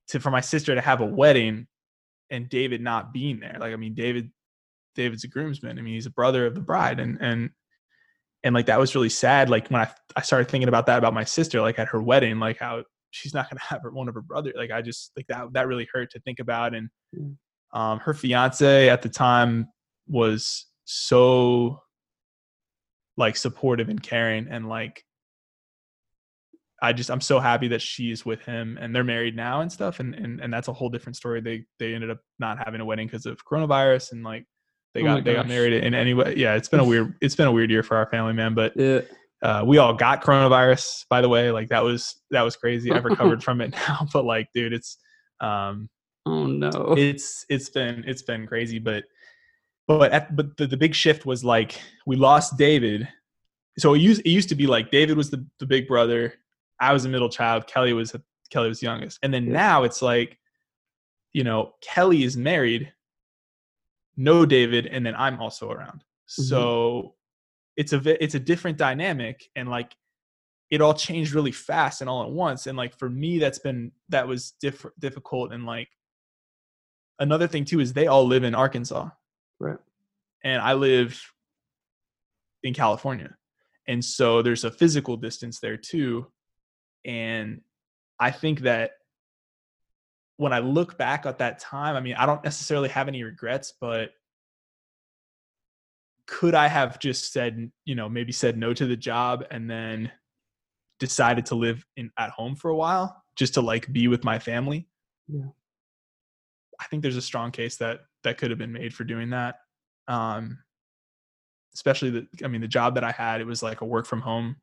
[0.10, 1.68] to for my sister to have a wedding
[2.30, 3.58] and david not being there.
[3.60, 4.32] Like i mean david
[4.98, 7.50] david's a groomsman i mean he's a brother of the bride and and
[8.44, 11.14] and like that was really sad like when i i started thinking about that about
[11.14, 14.16] my sister like at her wedding like how she's not gonna have her one of
[14.16, 14.54] her brother.
[14.56, 16.74] Like I just like that that really hurt to think about.
[16.74, 17.38] And Mm.
[17.72, 19.70] um, her fiance at the time
[20.08, 21.80] was so
[23.16, 25.04] like supportive and caring and like
[26.82, 30.02] I just I'm so happy that she's with him and they're married now and stuff
[30.02, 31.40] and and, and that's a whole different story.
[31.40, 34.46] They they ended up not having a wedding because of coronavirus and like
[34.94, 36.36] they Oh got they got married in anyway.
[36.38, 38.54] Yeah, it's been a weird it's been a weird year for our family, man.
[38.54, 39.02] But Yeah.
[39.44, 41.52] uh, we all got coronavirus, by the way.
[41.52, 42.92] Like that was that was crazy.
[42.92, 44.98] I've recovered from it now, but like, dude, it's
[45.42, 45.90] um
[46.26, 46.94] Oh no.
[46.98, 49.06] it's it's been it's been crazy but
[49.88, 53.08] but at, but the, the big shift was like we lost david
[53.78, 56.34] so it used it used to be like david was the, the big brother
[56.82, 58.14] i was a middle child kelly was
[58.50, 59.54] kelly was youngest and then Yeah.
[59.54, 60.38] now it's like
[61.32, 62.92] you know kelly is married
[64.18, 66.04] no david and then i'm also around.
[66.30, 66.44] Mm-hmm.
[66.44, 67.16] So
[67.78, 69.96] it's a it's a different dynamic and like
[70.70, 73.92] it all changed really fast and all at once and like for me that's been
[74.10, 75.88] that was diff- difficult and like
[77.20, 79.10] another thing too is they all live in arkansas.
[79.60, 79.78] Right.
[80.44, 81.20] and i live
[82.64, 83.36] in california
[83.88, 86.28] and so there's a physical distance there too
[87.06, 87.62] and
[88.20, 88.92] i think that
[90.38, 93.74] when i look back at that time i mean i don't necessarily have any regrets
[93.82, 94.12] but
[96.28, 100.12] could i have just said you know maybe said no to the job and then
[101.00, 104.40] decided to live in at home for a while just to like be with my
[104.40, 104.88] family
[105.28, 105.50] Yeah.
[106.80, 109.56] i think there's a strong case that that could have been made for doing that
[110.08, 110.58] um
[111.74, 114.22] especially the i mean the job that i had it was like a work from
[114.22, 114.56] home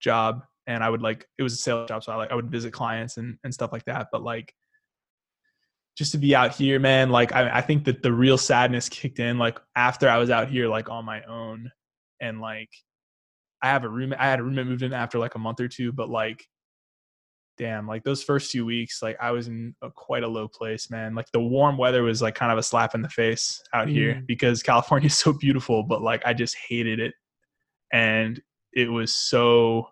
[0.00, 2.50] job and i would like it was a sales job so i like i would
[2.50, 4.54] visit clients and and stuff like that but like
[5.98, 9.18] just to be out here man like i, I think that the real sadness kicked
[9.18, 11.70] in like after i was out here like on my own
[12.20, 12.70] and like
[13.62, 15.66] i have a roommate i had a roommate moved in after like a month or
[15.66, 16.46] two but like
[17.58, 20.88] damn like those first few weeks like i was in a, quite a low place
[20.90, 23.88] man like the warm weather was like kind of a slap in the face out
[23.88, 24.26] here Mm.
[24.28, 27.14] because california is so beautiful but like i just hated it
[27.92, 28.40] and
[28.72, 29.88] it was so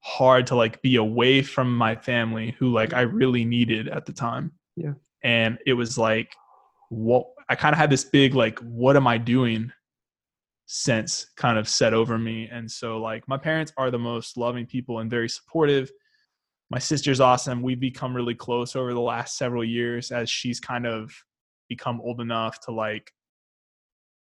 [0.00, 4.12] hard to like be away from my family who like i really needed at the
[4.12, 4.92] time Yeah.
[5.22, 6.34] And it was like
[6.90, 9.72] what i kind of had this big like what am i doing?
[10.70, 14.66] sense kind of set over me and so like my parents are the most loving
[14.66, 15.90] people and very supportive.
[16.70, 17.62] My sister's awesome.
[17.62, 21.10] We've become really close over the last several years as she's kind of
[21.70, 23.12] become old enough to like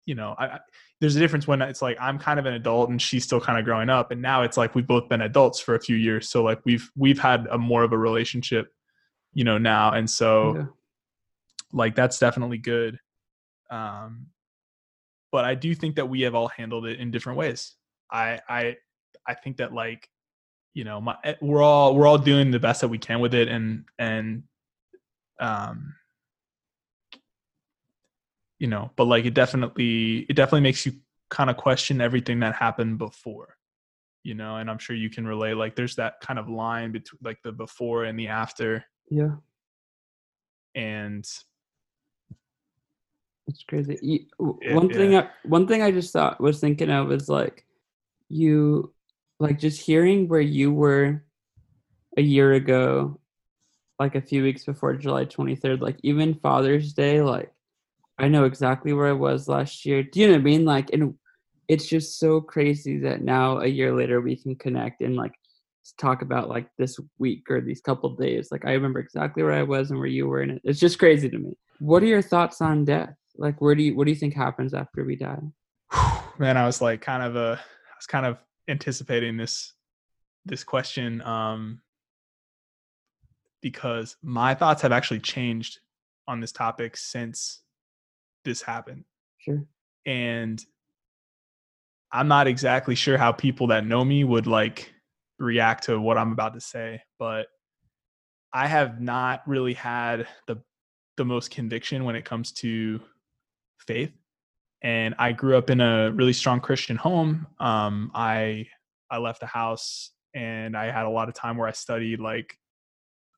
[0.06, 0.60] you know I, I
[1.02, 3.60] there's a difference when it's like i'm kind of an adult and she's still kind
[3.60, 6.30] of growing up and now it's like we've both been adults for a few years
[6.30, 8.74] so like we've we've had a more of a relationship
[9.34, 10.66] you know now and so Yeah.
[11.74, 13.00] Like that's definitely good
[13.70, 14.28] um
[15.32, 17.76] but i do think that we have all handled it in different ways
[18.12, 18.76] i i
[19.28, 20.10] i think that like
[20.74, 23.34] you know my eh, we're all we're all doing the best that we can with
[23.34, 24.44] it and and
[25.40, 25.94] um
[28.60, 30.94] you know but like it definitely it definitely makes you
[31.30, 33.58] kind of question everything that happened before
[34.24, 37.20] you know and i'm sure you can relate like there's that kind of line between
[37.24, 39.36] like the before and the after Yeah.
[40.76, 41.26] and
[43.48, 43.98] It's crazy.
[44.02, 44.20] You,
[44.62, 45.20] Yeah, one thing, yeah.
[45.22, 47.66] I, one thing I just thought was thinking of is like,
[48.30, 48.94] you,
[49.40, 51.24] like just hearing where you were
[52.18, 53.20] a year ago,
[54.00, 55.82] like a few weeks before July twenty third.
[55.82, 57.52] Like even Father's Day, like
[58.20, 60.04] I know exactly where I was last year.
[60.04, 60.66] Do you know what I mean?
[60.66, 61.14] Like, and
[61.68, 65.34] it's just so crazy that now a year later we can connect and like
[65.98, 68.50] talk about like this week or these couple days.
[68.52, 71.00] Like I remember exactly where I was and where you were, and it- it's just
[71.00, 71.54] crazy to me.
[71.80, 73.16] What are your thoughts on death?
[73.38, 75.42] Like, where do you what do you think happens after we die?
[76.40, 79.74] man i was like kind of a i was kind of anticipating this
[80.46, 81.82] this question um
[83.62, 85.80] because my thoughts have actually changed
[86.28, 87.62] on this topic since
[88.46, 89.04] this happened
[89.40, 89.64] Sure.
[90.06, 90.64] and
[92.12, 94.94] i'm not exactly sure how people that know me would like
[95.40, 97.48] react to what i'm about to say but
[98.54, 100.62] i have not really had the
[101.18, 103.00] the most conviction when it comes to
[103.88, 104.12] faith
[104.82, 107.48] and I grew up in a really strong Christian home.
[107.60, 108.68] Um, I
[109.10, 112.58] I left the house and I had a lot of time where I studied like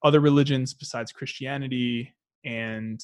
[0.03, 2.99] other religions besides Christianity, and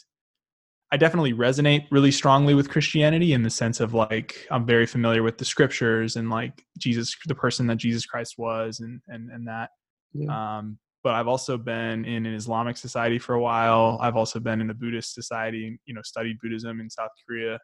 [0.92, 5.24] I definitely resonate really strongly with Christianity in the sense of like I'm very familiar
[5.24, 9.48] with the scriptures and like Jesus, the person that Jesus Christ was, and and and
[9.48, 9.70] that.
[10.14, 10.58] Yeah.
[10.58, 14.00] Um, but I've also been in an Islamic society for a while.
[14.02, 17.60] I've also been in a Buddhist society, you know, studied Buddhism in South Korea.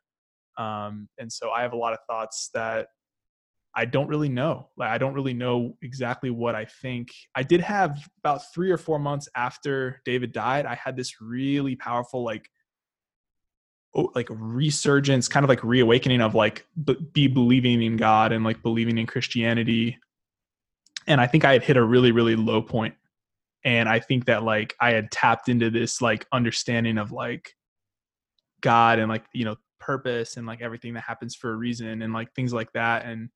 [0.60, 2.90] Um, and so I have a lot of thoughts that
[3.74, 4.70] I don't really know.
[4.78, 7.10] Like I don't really know exactly what I think.
[7.34, 11.76] I did have about 3 or 4 months after David died, I had this really
[11.76, 12.48] powerful like
[13.96, 16.64] oh, like resurgence, kind of like reawakening of like
[17.12, 19.98] be believing in God and like believing in Christianity.
[21.08, 22.94] And I think I had hit a really really low point.
[23.64, 27.54] And I think that like I had tapped into this like understanding of like
[28.62, 32.14] God and like, you know, purpose and like everything that happens for a reason and
[32.14, 33.06] like things like that.
[33.06, 33.30] And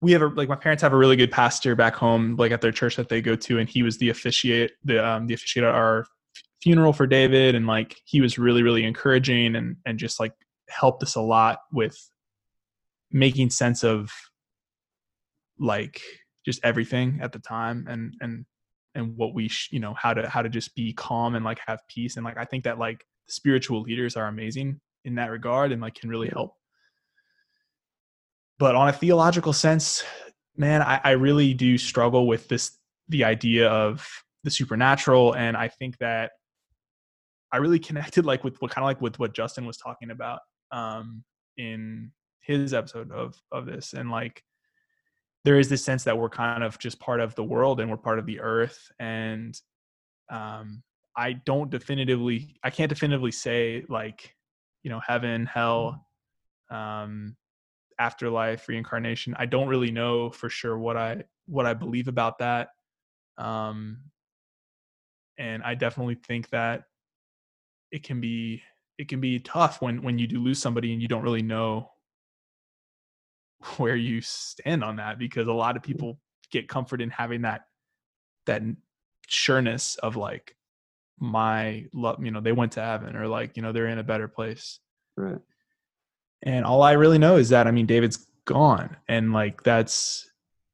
[0.00, 2.60] we have a like my parents have a really good pastor back home like at
[2.60, 5.64] their church that they go to and he was the officiate the um the officiate
[5.64, 6.06] at our
[6.62, 7.54] funeral for David.
[7.54, 10.32] And like he was really really encouraging and and just like
[10.68, 11.96] helped us a lot with
[13.10, 14.10] making sense of
[15.58, 16.00] like
[16.44, 17.86] just everything at the time.
[17.88, 18.44] And and
[18.98, 21.58] and what we sh- you know how to how to just be calm and like
[21.66, 25.72] have peace and like I think that like spiritual leaders are amazing in that regard
[25.72, 26.54] and like can really help.
[28.58, 30.04] But on a theological sense
[30.58, 32.76] man I, I really do struggle with this
[33.08, 34.06] the idea of
[34.44, 36.32] the supernatural and i think that
[37.52, 40.40] i really connected like with what kind of like with what justin was talking about
[40.72, 41.22] um
[41.56, 44.42] in his episode of of this and like
[45.48, 47.96] there is this sense that we're kind of just part of the world and we're
[47.96, 49.58] part of the earth and
[50.30, 50.82] um
[51.16, 54.36] i don't definitively i can't definitively say like
[54.82, 56.06] you know heaven hell
[56.70, 57.34] um
[57.98, 59.34] afterlife reincarnation.
[59.38, 62.68] I don't really know for sure what i what i believe about that
[63.38, 64.00] um
[65.38, 66.82] and i definitely think that
[67.90, 68.60] it can be
[68.98, 71.88] it can be tough when when you do lose somebody and you don't really know
[73.76, 76.18] where you stand on that because a lot of people
[76.50, 77.62] get comfort in having that
[78.46, 78.62] that
[79.26, 80.56] sureness of like
[81.20, 84.04] my love you know they went to heaven or like you know they're in a
[84.04, 84.80] better place.
[85.16, 85.40] Right.
[86.44, 90.30] And all i really know is that i mean david's gone and like that's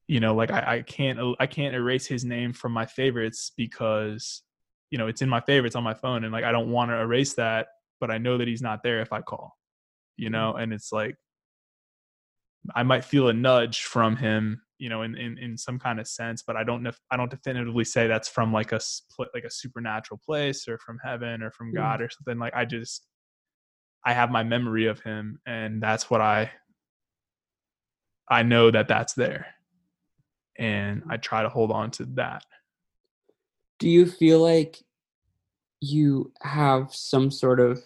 [0.07, 4.43] you know like I, I can't i can't erase his name from my favorites because
[4.91, 6.99] you know it's in my favorites on my phone and like i don't want to
[6.99, 7.67] erase that
[7.99, 9.57] but i know that he's not there if i call
[10.15, 10.33] you mm-hmm.
[10.33, 11.15] know and it's like
[12.75, 16.07] i might feel a nudge from him you know in in, in some kind of
[16.07, 18.79] sense but i don't know i don't definitively say that's from like a
[19.33, 21.75] like a supernatural place or from heaven or from hmm.
[21.75, 22.39] god or something.
[22.39, 23.05] Like i just
[24.05, 26.51] I have my memory of him, and that's what I
[28.29, 29.47] I know that that's there,
[30.57, 32.43] and I try to hold on to that.
[33.79, 34.83] Do you feel like
[35.81, 37.81] you have some sort of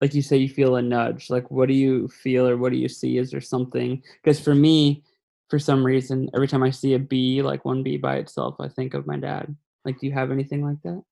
[0.00, 2.78] like you say you feel a nudge like what do you feel or what do
[2.78, 3.18] you see?
[3.18, 4.02] Is there something?
[4.22, 5.04] Because for me
[5.48, 8.68] for some reason every time i see a bee like one bee by itself i
[8.68, 9.54] think of my dad.
[9.84, 11.02] Like do you have anything like that?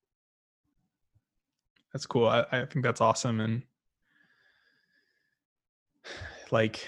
[1.93, 3.63] That's cool i, I think that's awesome and
[6.51, 6.85] like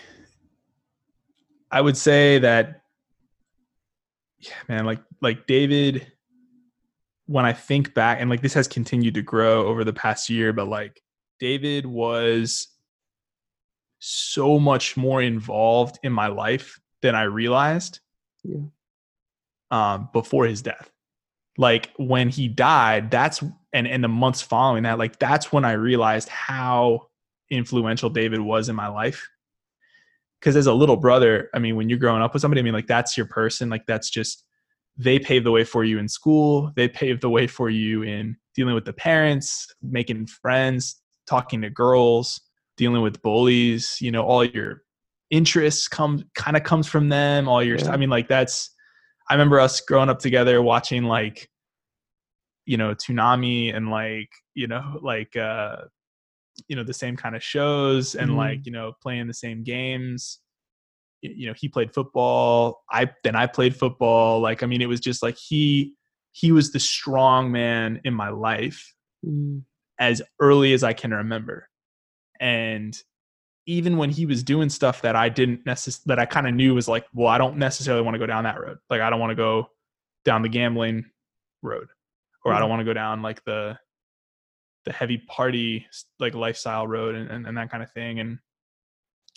[1.72, 2.82] I would say that
[4.40, 6.12] yeah, man, like like David
[7.26, 10.54] when I think back and like this has continued to grow over the past year,
[10.54, 11.02] but like
[11.40, 12.68] David was
[14.00, 18.00] so much more involved in my life than I realized.
[18.44, 18.62] Yeah.
[19.70, 20.90] Um, before his death.
[21.58, 25.74] Like when he died, that's and and the months following that, like that's when I
[25.74, 27.08] realized how
[27.50, 29.28] influential David was in my life
[30.40, 32.74] because as a little brother, I mean, when you're growing up with somebody, I mean,
[32.74, 33.70] like that's your person.
[33.70, 34.44] Like that's just
[34.98, 36.72] they pave the way for you in school.
[36.76, 41.70] They pave the way for you in dealing with the parents, making friends, talking to
[41.70, 42.42] girls,
[42.78, 43.98] dealing with bullies.
[44.02, 44.84] You know, all your
[45.30, 47.48] interests come kind of comes from them.
[47.48, 47.92] All your, yeah.
[47.92, 48.72] I mean, like that's.
[49.30, 51.50] I remember us growing up together, watching like,
[52.66, 55.80] you know, Toonami and like, you know, like uh
[56.68, 58.38] you know the same kind of shows and mm-hmm.
[58.38, 60.40] like you know playing the same games
[61.22, 65.00] you know he played football i then i played football like i mean it was
[65.00, 65.94] just like he
[66.32, 68.94] he was the strong man in my life
[69.26, 69.62] mm.
[70.00, 71.70] As early as i can remember
[72.40, 73.02] and
[73.66, 76.74] even when he was doing stuff that i didn't necessarily that i kind of knew
[76.74, 79.20] was like well i don't necessarily want to go down that road like i don't
[79.20, 79.68] want to go
[80.26, 81.06] down the gambling
[81.62, 81.88] road
[82.46, 83.78] or i don't want to go down like the
[84.88, 85.86] the heavy party
[86.18, 88.22] like lifestyle road and, and, and, that kind of thing.
[88.22, 88.40] And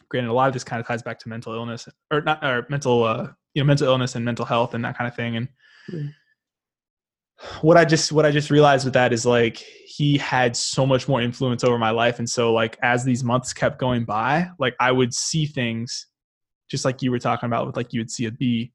[0.09, 2.67] granted, a lot of this kind of ties back to mental illness or not or
[2.71, 5.37] mental uh, you know mental illness and mental health and that kind of thing.
[5.37, 5.49] And.
[7.63, 11.09] What I just what I just realized with that is like he had so much
[11.09, 12.19] more influence over my life.
[12.19, 16.07] And so like as these months kept going by, like I would see things
[16.71, 18.73] just like you were talking about with like you would see a bee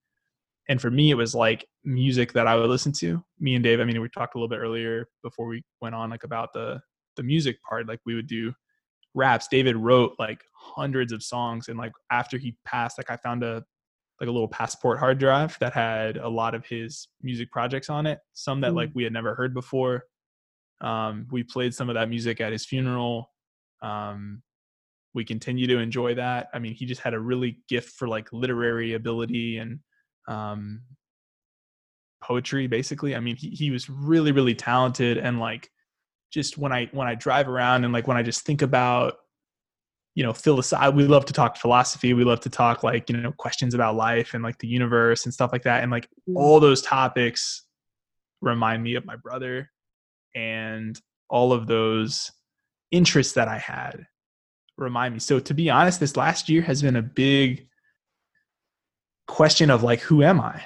[0.67, 3.79] and for me it was like music that i would listen to me and dave
[3.79, 6.77] i mean we talked a little bit earlier before we went on like about the
[7.15, 8.51] the music part like we would do
[9.15, 9.47] raps.
[9.47, 13.63] David wrote like hundreds of songs, and like after he passed, like I found a
[14.19, 18.05] like a little passport hard drive that had a lot of his music projects on
[18.05, 18.19] it.
[18.33, 20.05] Some that like we had never heard before.
[20.81, 23.31] Um, we played some of that music at his funeral.
[23.81, 24.41] Um,
[25.13, 26.49] we continue to enjoy that.
[26.53, 29.79] I mean, he just had a really gift for like literary ability and
[30.27, 30.81] um,
[32.21, 33.15] poetry, basically.
[33.15, 35.69] I mean, he he was really really talented and like
[36.31, 39.15] just when I when I drive around and like when I just think about
[40.15, 43.31] you know philosophy we love to talk philosophy we love to talk like you know
[43.33, 46.37] questions about life and like the universe and stuff like that and like Mm.
[46.37, 47.63] all those topics
[48.41, 49.69] remind me of my brother
[50.33, 50.99] and
[51.29, 52.31] all of those
[52.91, 54.07] interests that i had
[54.77, 55.19] remind me.
[55.19, 57.67] So to be honest this last year has been a big
[59.27, 60.61] question of like who am i?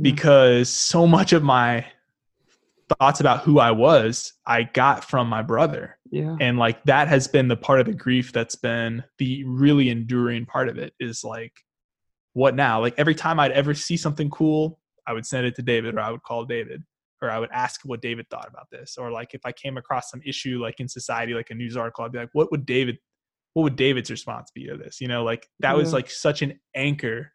[0.00, 1.84] Because so much of my
[2.98, 6.36] thoughts about who i was i got from my brother Yeah.
[6.40, 10.46] and like that has been the part of the grief that's been the really enduring
[10.46, 11.52] part of it is like
[12.34, 12.80] what now?
[12.80, 16.00] Like every time i'd ever see something cool i would send it to david or
[16.00, 16.82] i would call david
[17.20, 18.96] or i would ask what david thought about this.
[18.96, 22.04] Or like if i came across some issue like in society like a news article
[22.04, 22.98] i'd be like what would david
[23.54, 25.00] what would david's response be to this?
[25.00, 27.32] You know like that was like such an anchor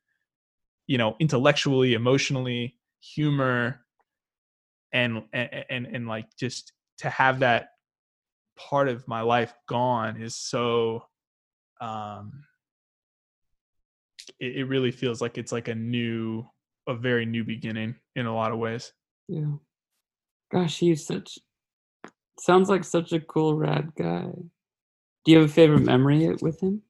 [0.88, 3.82] you know intellectually emotionally humor
[4.94, 7.70] and and and, and like just to have that
[8.56, 11.04] part of my life gone is so
[11.82, 12.44] um
[14.40, 16.46] it, it really feels like it's like a new
[16.88, 18.94] a very new beginning in a lot of ways
[19.28, 19.54] Yeah.
[20.52, 21.40] Gosh, he's such
[22.40, 24.30] sounds like such a cool rad guy.
[25.26, 26.84] Do you have a favorite memory with him?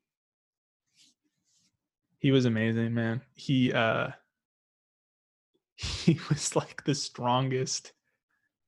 [2.23, 4.07] he was amazing man he uh
[5.75, 7.91] he was like the strongest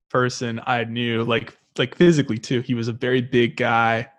[0.09, 2.61] person i knew like like physically too.
[2.61, 4.09] He was a very big guy.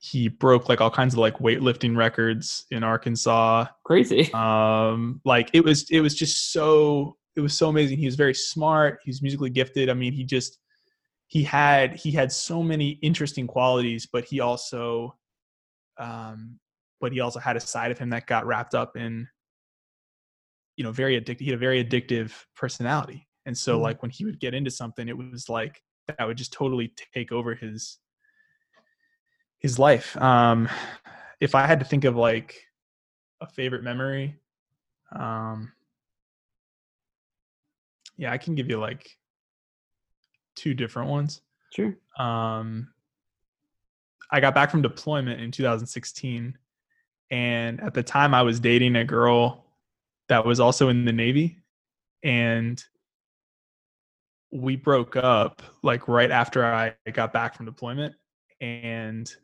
[0.00, 3.66] He broke like all kinds of like weightlifting records in arkansas.
[3.84, 4.32] Crazy.
[4.32, 7.98] um like it was it was just so it was so amazing.
[7.98, 9.00] He was very smart.
[9.04, 9.88] He was musically gifted.
[9.90, 10.58] I mean he just
[11.26, 15.16] he had he had so many interesting qualities but he also
[15.98, 16.58] um
[17.00, 19.28] but he also had a side of him that got wrapped up in
[20.76, 23.26] you know very addicted he had a very addictive personality.
[23.46, 23.82] And so Mhm.
[23.82, 25.82] like when he would get into something it was like
[26.16, 27.98] that would just totally take over his
[29.58, 30.68] his life um
[31.40, 32.64] if i had to think of like
[33.40, 34.34] a favorite memory
[35.14, 35.70] um
[38.16, 39.10] yeah i can give you like
[40.54, 41.40] two different ones
[41.74, 41.94] Sure.
[42.18, 42.88] um
[44.30, 46.56] i got back from deployment in 2016
[47.30, 49.64] and at the time i was dating a girl
[50.28, 51.60] that was also in the navy
[52.22, 52.84] and
[54.50, 58.14] we broke up like right after i got back from deployment
[58.60, 59.34] and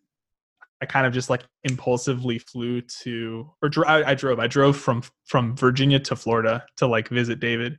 [0.80, 4.76] i kind of just like impulsively flew to or dro- I, I drove i drove
[4.76, 7.78] from from virginia to florida to like visit david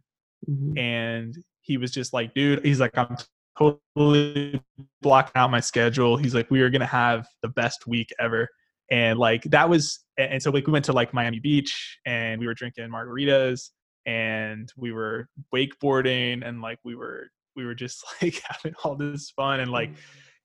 [0.50, 0.78] Mhm.
[0.78, 3.18] and he was just like, dude, he's like, I'm
[3.58, 4.62] totally
[5.02, 6.18] blocking out my schedule.
[6.18, 8.48] He's like, we are gonna have the best week ever.
[8.92, 12.46] And like that was and so like we went to like Miami Beach and we
[12.46, 13.72] were drinking margaritas
[14.06, 19.32] and we were wakeboarding and like we were we were just like having all this
[19.32, 20.00] fun and like mm-hmm.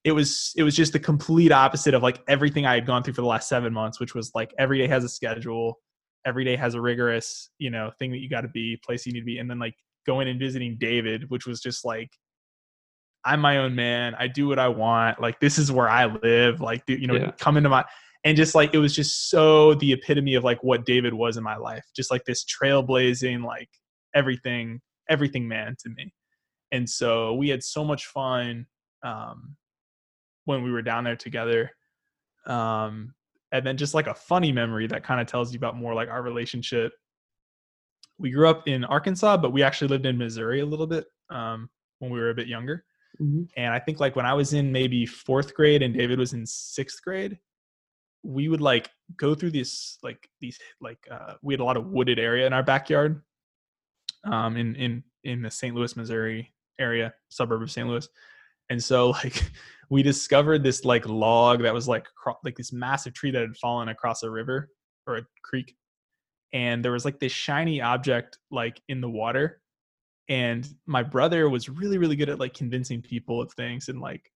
[0.04, 3.14] it was it was just the complete opposite of like everything I had gone through
[3.14, 5.78] for the last seven months, which was like every day has a schedule,
[6.24, 9.12] every day has a rigorous, you know, thing that you got to be, place you
[9.12, 9.74] need to be, and then like
[10.06, 12.10] going and visiting David, which was just like,
[13.24, 14.14] I'm my own man.
[14.18, 15.20] I do what I want.
[15.20, 16.60] Like this is where I live.
[16.60, 17.32] Like you know, Yeah.
[17.32, 17.84] come into my
[18.24, 21.42] and just like it was just so the epitome of like what David was in
[21.42, 21.84] my life.
[21.96, 23.68] Just like this trailblazing, like
[24.14, 26.12] everything, everything man to me.
[26.72, 28.66] And so we had so much fun
[29.02, 29.56] um,
[30.44, 31.70] when we were down there together.
[32.46, 33.14] Um,
[33.52, 36.08] and then just like a funny memory that kind of tells you about more like
[36.08, 36.92] our relationship.
[38.18, 41.70] We grew up in Arkansas, but we actually lived in Missouri a little bit um,
[41.98, 42.84] when we were a bit younger.
[43.20, 43.48] Mhm.
[43.56, 46.46] And I think like when I was in maybe fourth grade and David was in
[46.46, 47.38] sixth grade,
[48.22, 51.86] we would like go through these like these like uh, we had a lot of
[51.86, 53.22] wooded area in our backyard,
[54.24, 55.74] um, in in in the St.
[55.74, 57.88] Louis, Missouri area, suburb of St.
[57.88, 58.08] Louis,
[58.68, 59.50] and so like
[59.88, 63.56] we discovered this like log that was like cro- like this massive tree that had
[63.56, 64.70] fallen across a river
[65.06, 65.76] or a creek,
[66.52, 69.60] and there was like this shiny object like in the water
[70.30, 74.30] and my brother was really really good at like convincing people of things and like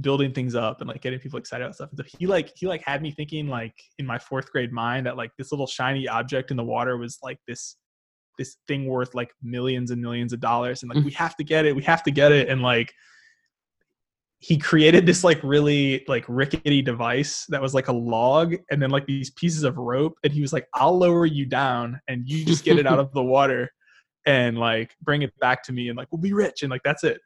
[0.00, 1.90] building things up and like getting people excited about stuff.
[1.90, 5.06] And so he like he like had me thinking like in my fourth grade mind
[5.06, 7.76] that like this little shiny object in the water was like this
[8.36, 10.82] this thing worth like millions and millions of dollars.
[10.82, 11.04] And like mm.
[11.04, 12.48] we have to get it we have to get it.
[12.48, 12.92] And like
[14.38, 18.90] he created this like really like rickety device that was like a log and then
[18.90, 20.14] like these pieces of rope.
[20.24, 23.12] And he was like i'll lower you down and you just get it out of
[23.12, 23.70] the water
[24.26, 26.62] and like bring it back to me and like we'll be rich.
[26.62, 27.20] And like that's it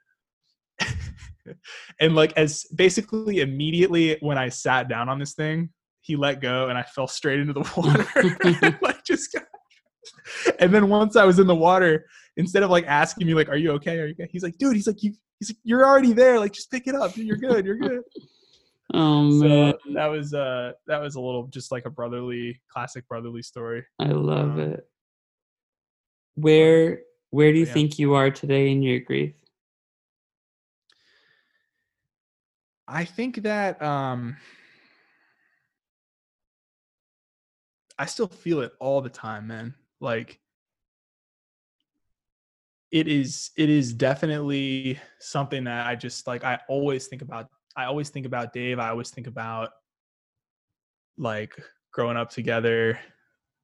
[2.00, 5.68] and like as basically immediately when i sat down on this thing
[6.00, 9.44] he let go and i fell straight into the water like just got
[10.60, 13.56] and then once i was in the water instead of like asking me like are
[13.56, 16.12] you okay are you okay he's like dude he's like you he's like, you're already
[16.12, 16.38] there.
[16.38, 17.16] Like, just pick it up.
[17.16, 17.64] You're good.
[17.64, 18.02] You're good.
[18.94, 23.06] oh man, so that was uh that was a little just like a brotherly, classic
[23.08, 23.84] brotherly story.
[23.98, 24.88] I love um, it.
[26.34, 27.72] Where where do you yeah.
[27.72, 29.34] think you are today in your grief?
[32.88, 34.36] I think that um
[37.98, 39.74] I still feel it all the time, man.
[40.00, 40.40] Like
[42.90, 47.84] it is it is definitely something that I just like I always think about I
[47.84, 48.78] always think about Dave.
[48.78, 49.70] I always think about
[51.18, 51.54] like
[51.92, 52.98] growing up together,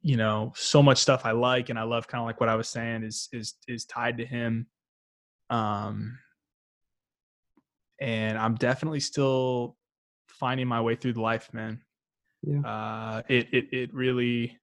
[0.02, 2.56] you know, so much stuff I like and I love kind of like what I
[2.56, 4.66] was saying is is is tied to him.
[5.48, 6.18] Um
[8.00, 9.76] and I'm definitely still
[10.28, 11.82] finding my way through the life, man.
[12.42, 12.60] Yeah.
[12.60, 14.58] Uh it it it really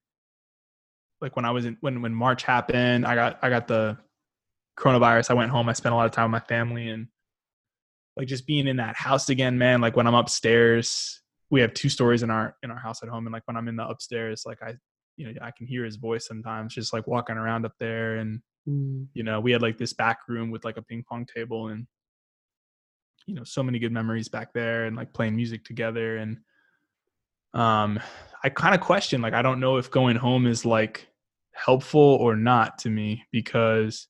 [1.21, 3.97] like when I was in when when March happened, I got I got the
[4.79, 5.69] coronavirus, I went home.
[5.69, 7.07] I spent a lot of time with my family and
[8.17, 9.81] like just being in that house again, man.
[9.81, 13.25] Like when I'm upstairs, we have two stories in our in our house at home,
[13.27, 14.75] and like when I'm in the upstairs, like I,
[15.17, 18.17] you know, I can hear his voice sometimes, just like walking around up there.
[18.17, 19.07] And Mm.
[19.15, 21.87] you know, we had like this back room with like a ping pong table, and
[23.27, 26.17] you know, so many good memories back there, and like playing music together.
[26.17, 26.37] And
[27.53, 27.99] um,
[28.43, 31.07] I kind of question, like, I don't know if going home is like
[31.53, 34.07] helpful or not to me because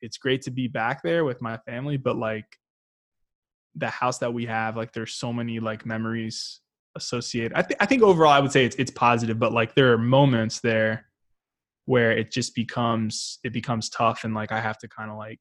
[0.00, 2.46] it's great to be back there with my family, but like
[3.76, 6.60] the house that we have, like there's so many like memories
[6.96, 7.52] associated.
[7.54, 9.98] I think I think overall I would say it's it's positive, but like there are
[9.98, 11.06] moments there
[11.86, 15.40] where it just becomes it becomes tough and like I have to kind of like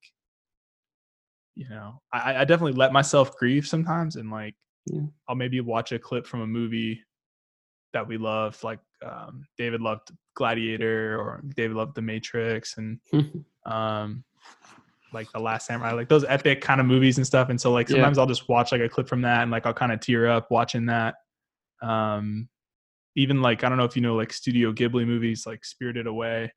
[1.56, 5.02] you know, I, I definitely let myself grieve sometimes and like Yeah.
[5.28, 7.04] I'll maybe watch a clip from a movie
[7.94, 13.00] that we love, like um, David loved Gladiator or David loved The Matrix and
[13.66, 14.24] um
[15.14, 17.88] like the last samurai like those epic kind of movies and stuff and so like
[17.90, 17.96] Yeah.
[17.96, 20.28] sometimes i'll just watch like a clip from that and like i'll kind of tear
[20.28, 21.16] up watching that
[21.82, 22.48] um
[23.16, 26.52] even like i don't know if you know like studio ghibli movies like spirited away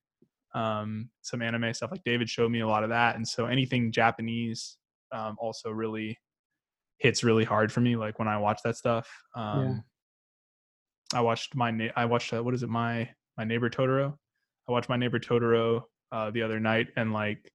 [0.55, 3.91] um some anime stuff like david showed me a lot of that and so anything
[3.93, 4.77] japanese
[5.13, 6.19] um also really
[6.99, 9.83] hits really hard for me like when i watch that stuff um
[11.13, 14.15] i watched my na- i watched uh, what is it my my neighbor totoro
[14.69, 15.83] i watched my neighbor totoro
[16.13, 17.51] uh the other night and like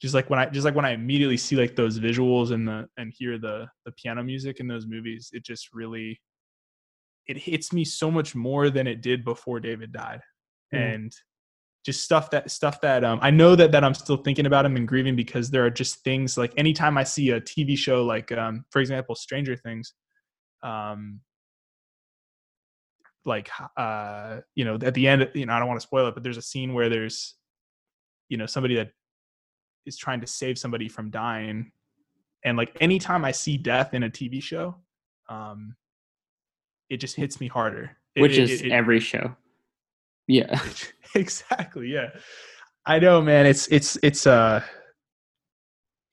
[0.00, 2.86] just like when I just like when I immediately see like those visuals and the
[2.98, 6.20] and hear the the piano music in those movies, it just really
[7.26, 10.20] it hits me so much more than it did before David died.
[10.72, 10.80] Yeah.
[10.80, 11.12] And
[11.84, 14.76] just stuff that stuff that um I know that that I'm still thinking about him
[14.76, 18.32] and grieving because there are just things like anytime I see a TV show like
[18.32, 19.92] um for example Stranger Things
[20.62, 21.20] um
[23.26, 26.14] like uh you know at the end you know I don't want to spoil it
[26.14, 27.34] but there's a scene where there's
[28.28, 28.90] you know somebody that
[29.86, 31.70] is trying to save somebody from dying
[32.44, 34.74] and like anytime i see death in a tv show
[35.28, 35.76] um
[36.88, 39.36] it just hits me harder It- Which it- is it- every show.
[40.26, 40.60] Yeah.
[41.14, 42.10] exactly yeah.
[42.86, 44.62] I know man it's it's it's uh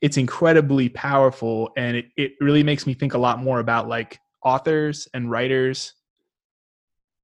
[0.01, 4.19] it's incredibly powerful and it, it really makes me think a lot more about like
[4.43, 5.93] authors and writers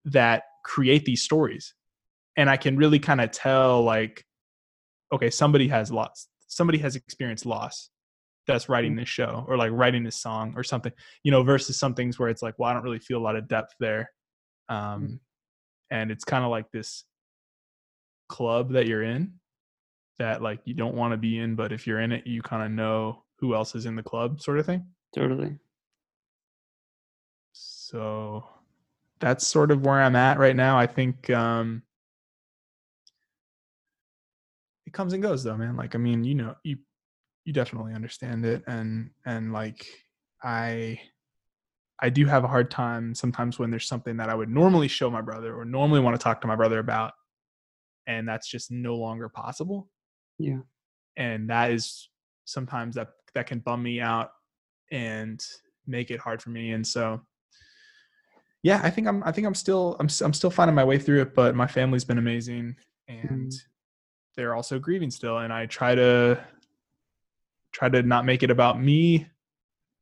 [0.05, 1.73] that create these stories.
[2.37, 4.23] And i can really kind of tell like
[5.11, 7.89] okay somebody has lost somebody has experienced loss
[8.45, 10.91] that's writing this show or like writing this song or something
[11.23, 13.35] you know versus some things where it's like well i don't really feel a lot
[13.35, 14.09] of depth there.
[14.69, 15.19] Um
[15.89, 17.03] and it's kind of like this
[18.29, 19.33] club that you're in
[20.19, 22.63] that like you don't want to be in but if you're in it you kind
[22.63, 24.85] of know who else is in the club sort of thing.
[25.15, 25.57] Totally.
[27.53, 28.43] so
[29.19, 30.77] that's sort of where i'm at right now.
[30.77, 31.81] I think um
[34.85, 35.75] it comes and goes though man.
[35.75, 36.77] Like i mean you know you
[37.45, 39.85] you definitely understand it and and like
[40.43, 40.99] i
[42.01, 45.09] i do have a hard time sometimes when there's something that i would normally show
[45.09, 47.13] my brother or normally want to talk to my brother about
[48.05, 49.89] and that's just no longer possible
[50.39, 50.59] Yeah.
[51.15, 52.09] and that is
[52.45, 54.31] sometimes that that can bum me out
[54.91, 55.43] and
[55.85, 57.21] make it hard for me and so
[58.63, 61.21] yeah i think i'm i think i'm still i'm, I'm still finding my way through
[61.21, 62.75] it but my family's been amazing
[63.07, 63.55] and Mm.
[64.35, 66.39] they're also grieving still and i try to
[67.71, 69.27] try to not make it about me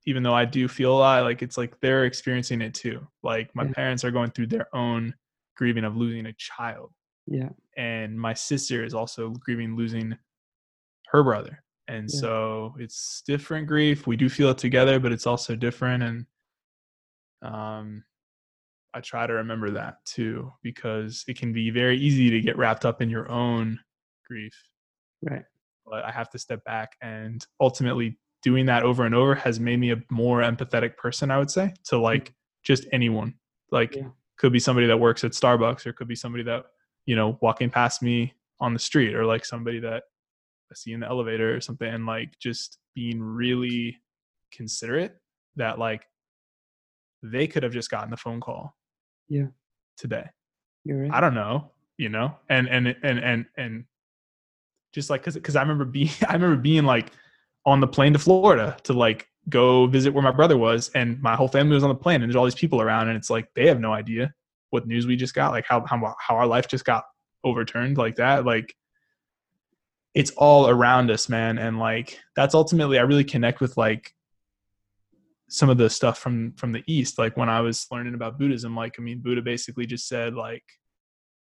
[0.06, 3.06] even though I do feel a lot, like it's like they're experiencing it too.
[3.24, 3.72] Like my Yeah.
[3.74, 5.14] parents are going through their own
[5.58, 6.92] grieving of losing a child,
[7.28, 7.50] Yeah.
[7.78, 10.16] and my sister is also grieving losing
[11.08, 11.64] her brother.
[11.88, 12.20] And Yeah.
[12.20, 14.08] so it's different grief.
[14.08, 16.04] We do feel it together, but it's also different.
[16.04, 16.26] And
[17.42, 18.04] um,
[18.94, 22.86] I try to remember that too, because it can be very easy to get wrapped
[22.86, 23.80] up in your own
[24.28, 24.56] grief
[25.22, 25.44] Right.
[25.86, 29.80] but I have to step back and ultimately doing that over and over has made
[29.80, 32.04] me a more empathetic person, I would say, to hmm.
[32.04, 32.34] like
[32.64, 33.34] just anyone.
[33.72, 34.10] Like Yeah.
[34.38, 36.66] could be somebody that works at Starbucks or could be somebody that,
[37.08, 40.04] you know, walking past me on the street or like somebody that
[40.72, 43.98] I see in the elevator or something and like just being really
[44.52, 45.16] considerate
[45.56, 46.06] that like
[47.24, 48.76] they could have just gotten the phone call
[49.28, 49.48] Yeah.
[49.98, 50.30] today.
[50.84, 51.12] You're right.
[51.12, 53.86] I don't know, you know, and and and and and
[54.94, 57.12] just like because because I remember being I remember being like
[57.66, 61.36] on the plane to Florida to like go visit where my brother was, and my
[61.36, 63.48] whole family was on the plane, and there's all these people around, and it's like
[63.56, 64.34] they have no idea
[64.70, 67.04] what news we just got, like how how how our life just got
[67.44, 68.76] overturned like that, like
[70.14, 74.16] it's all around us, man, and like that's ultimately I really connect with like
[75.50, 78.76] some of the stuff from from the east like when i was learning about buddhism
[78.76, 80.64] like i mean buddha basically just said like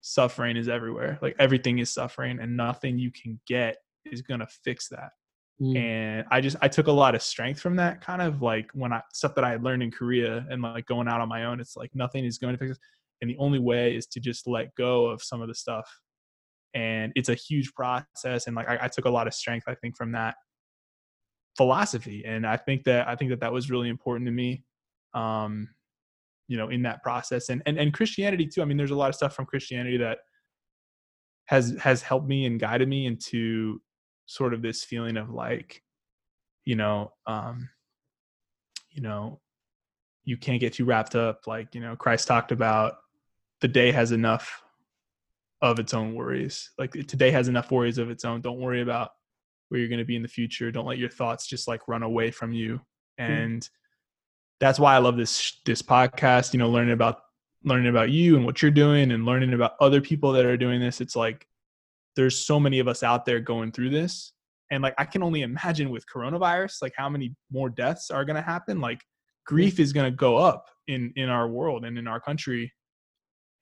[0.01, 4.47] suffering is everywhere like everything is suffering and nothing you can get is going to
[4.65, 5.11] fix that
[5.61, 5.77] Mm.
[5.77, 8.95] and i just i took a lot of strength from that kind of like when
[8.95, 11.61] i stuff that i had learned in korea and like going out on my own
[11.61, 12.79] it's like nothing is going to fix it.
[13.21, 15.87] And the only way is to just let go of some of the stuff.
[16.73, 19.75] And it's a huge process and like i, I took a lot of strength i
[19.75, 20.37] think from that
[21.57, 22.25] philosophy.
[22.25, 24.65] And i think that i think that that was really important to me
[25.13, 25.69] um
[26.49, 27.49] you know in that process.
[27.49, 30.19] And and, and christianity too i mean there's a lot of stuff from christianity that
[31.47, 33.83] has has helped me and guided me into
[34.31, 35.83] sort of this feeling of like
[36.65, 37.69] you know um
[38.91, 39.41] you know
[40.25, 42.99] you can't get too wrapped up like you know christ talked about
[43.61, 44.63] the day has enough
[45.63, 46.71] of its own worries.
[46.79, 48.41] Like today has enough worries of its own.
[48.41, 49.11] Don't worry about
[49.69, 50.71] where you're going to be in the future.
[50.71, 52.81] Don't let your thoughts just like run away from you.
[53.19, 53.69] And
[54.61, 57.23] that's why i love this this podcast you know learning about
[57.65, 60.81] learning about you and what you're doing and learning about other people that are doing
[60.81, 61.01] this.
[61.01, 61.47] It's like
[62.17, 64.33] there's so many of us out there going through this
[64.71, 68.37] and like i can only imagine with coronavirus like how many more deaths are going
[68.37, 69.01] to happen like
[69.47, 72.73] grief is going to go up in in our world and in our country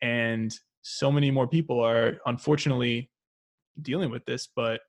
[0.02, 3.10] and so many more people are unfortunately
[3.82, 4.80] dealing with this but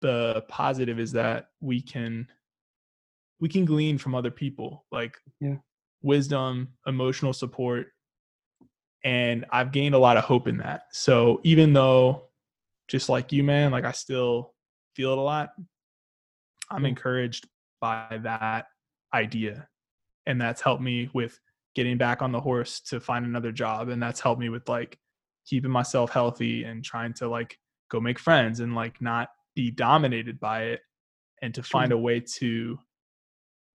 [0.00, 2.26] the positive is that we can
[3.40, 5.56] we can glean from other people like Yeah.
[6.02, 7.88] wisdom emotional support
[9.04, 12.29] and i've gained a lot of hope in that so even though
[12.90, 14.52] just like you man like i still
[14.94, 15.50] feel it a lot.
[16.70, 16.88] I'm mm.
[16.88, 17.48] encouraged
[17.80, 18.66] by that
[19.14, 19.68] idea
[20.26, 21.38] and that's helped me with
[21.74, 24.98] getting back on the horse to find another job and that's helped me with like
[25.46, 27.56] keeping myself healthy and trying to like
[27.90, 30.80] go make friends and like not be dominated by it
[31.42, 32.78] and to find a way to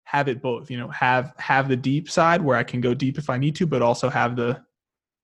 [0.05, 3.19] have it both you know have have the deep side where i can go deep
[3.19, 4.61] if i need to but also have the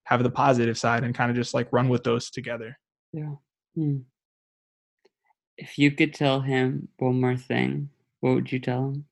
[0.07, 2.78] have the positive side and kind of just like run with those together.
[3.12, 3.34] Yeah.
[3.77, 3.99] Hmm.
[5.59, 9.07] If you could tell him one more thing, what would you tell him?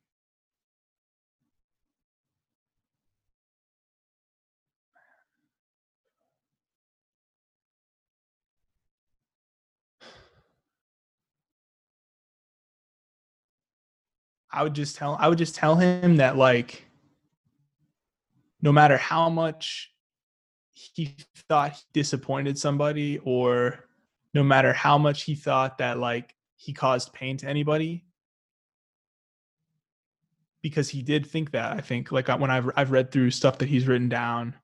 [14.50, 16.84] I would just tell I would just tell him that like
[18.62, 19.92] no matter how much
[20.72, 21.16] he
[21.48, 23.84] thought he disappointed somebody or
[24.34, 28.04] no matter how much he thought that like he caused pain to anybody.
[30.60, 33.68] Because he did think that I think like when I've I've read through stuff that
[33.68, 34.54] he's written down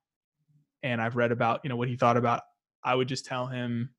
[0.83, 2.41] and I've read about you know what he thought about
[2.83, 3.91] I would just tell him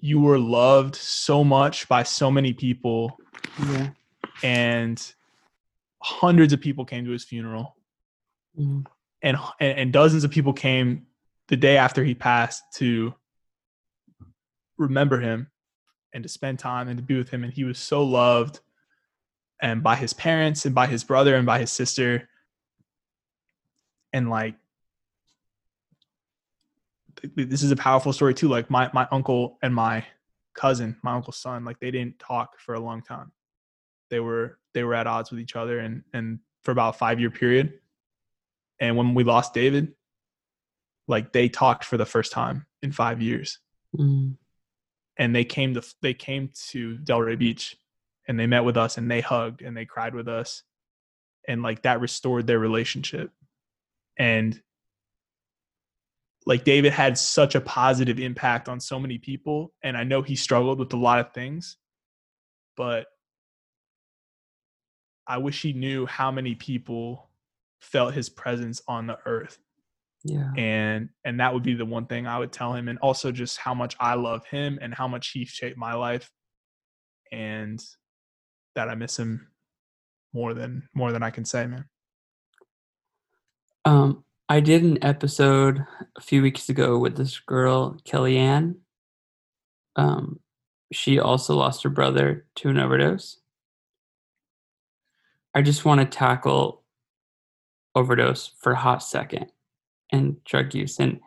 [0.00, 3.18] you were loved so much by so many people.
[3.68, 3.90] Yeah.
[4.42, 5.14] and
[6.02, 7.76] hundreds of people came to his funeral.
[8.58, 8.84] Mm.
[9.22, 11.06] And and and dozens of people came
[11.48, 13.14] the day after he passed to
[14.76, 15.50] remember him
[16.12, 18.60] and to spend time and to be with him and he was so loved
[19.60, 22.28] and by his parents and by his brother and by his sister.
[24.12, 24.54] And like
[27.20, 30.04] th- th- this is a powerful story too like my my uncle and my
[30.54, 33.32] cousin my uncle's son like they didn't talk for a long time.
[34.10, 37.18] They were they were at odds with each other and and for about a five
[37.18, 37.80] year period.
[38.80, 39.94] And when we lost david
[41.06, 43.58] like they talked for the first time in five years.
[43.96, 44.36] Mm.
[45.16, 47.76] And they came to they came to delray beach
[48.26, 50.62] and they met with us and they hugged and they cried with us
[51.46, 53.30] and like that restored their relationship.
[54.16, 54.60] And
[56.46, 60.36] like David had such a positive impact on so many people and I know he
[60.36, 61.76] struggled with a lot of things
[62.76, 63.06] but
[65.26, 67.30] I wish he knew how many people
[67.80, 69.58] felt his presence on the earth
[70.26, 70.50] Yeah.
[70.56, 73.58] and and that would be the one thing I would tell him and also just
[73.58, 76.30] how much I love him and how much he shaped my life
[77.30, 77.82] and
[78.74, 79.48] that I miss him
[80.32, 81.84] more than more than I can say man
[83.84, 85.84] Um, I did an episode
[86.16, 88.76] a few weeks ago with this girl, Kellyanne.
[89.96, 90.40] Um,
[90.92, 93.40] she also lost her brother to an overdose.
[95.54, 96.82] I just want to tackle
[97.94, 99.46] overdose for a hot second
[100.14, 101.20] and drug use and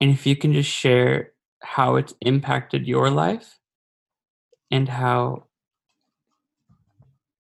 [0.00, 3.58] and if you can just share how it's impacted your life
[4.70, 5.44] and how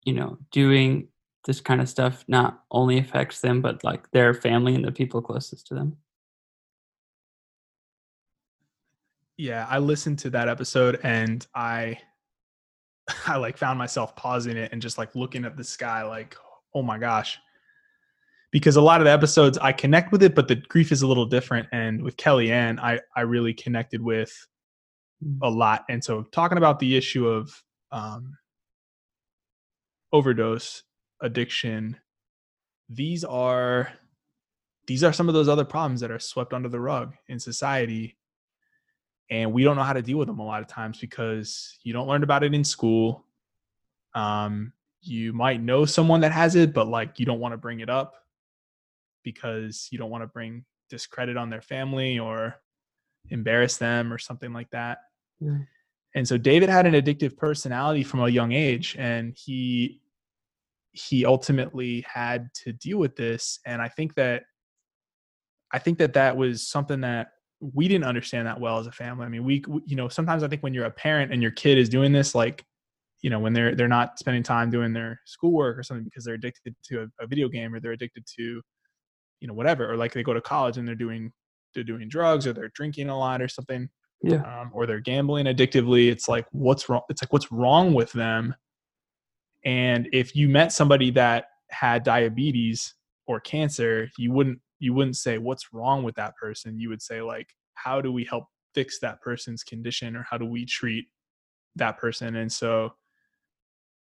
[0.04, 1.08] you know doing
[1.46, 5.22] this kind of stuff not only affects them but like their family and the people
[5.22, 5.96] closest to them.
[9.38, 11.96] Yeah i listened to that episode and i
[13.26, 16.36] i like found myself pausing it and just like looking at the sky like
[16.74, 17.38] oh my gosh
[18.50, 21.06] because a lot of the episodes i connect with it but the grief is a
[21.06, 21.68] little different.
[21.72, 24.32] And with kellyanne i i really connected with
[25.24, 25.38] Mm.
[25.42, 25.84] a lot.
[25.88, 28.36] And so talking about the issue of um
[30.12, 30.82] overdose
[31.20, 31.96] addiction
[32.88, 33.92] these are
[34.86, 38.16] these are some of those other problems that are swept under the rug in society.
[39.30, 41.92] And we don't know how to deal with them a lot of times because you
[41.92, 43.26] don't learn about it in school.
[44.14, 44.72] Um
[45.02, 47.88] you might know someone that has it but like you don't want to bring it
[47.90, 48.19] up
[49.24, 52.56] because you don't want to bring discredit on their family or
[53.28, 54.98] embarrass them or something like that.
[55.40, 55.58] Yeah.
[56.14, 60.00] And so david had an addictive personality from a young age and he
[60.92, 64.42] he ultimately had to deal with this and i think that
[65.72, 67.28] i think that that was something that
[67.60, 69.24] we didn't understand that well as a family.
[69.24, 71.52] I mean we we- you know sometimes i think when you're a parent and your
[71.52, 72.64] kid is doing this like
[73.22, 76.34] you know when they're they're not spending time doing their schoolwork or something because they're
[76.34, 78.60] addicted to a, a video game or they're addicted to
[79.40, 81.32] you know whatever or like they go to college and they're doing
[81.74, 83.88] they're doing drugs or they're drinking a lot or something
[84.22, 84.60] yeah.
[84.60, 88.54] um, or they're gambling addictively it's like what's wrong it's like what's wrong with them?
[89.64, 92.94] And if you met somebody that had diabetes
[93.26, 96.78] or cancer you wouldn't you wouldn't say what's wrong with that person?
[96.78, 100.46] You would say like how do we help fix that person's condition or how do
[100.46, 101.06] we treat
[101.76, 102.36] that person?
[102.36, 102.92] And so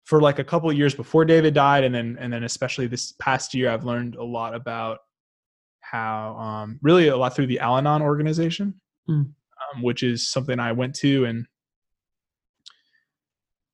[0.06, 3.14] for like a couple of years before david died and then and then especially this
[3.20, 5.00] past year i've learned a lot about
[5.94, 8.80] how um, really a lot through the al-anon organization
[9.10, 9.34] Mm.
[9.76, 11.46] um, which is something i went to and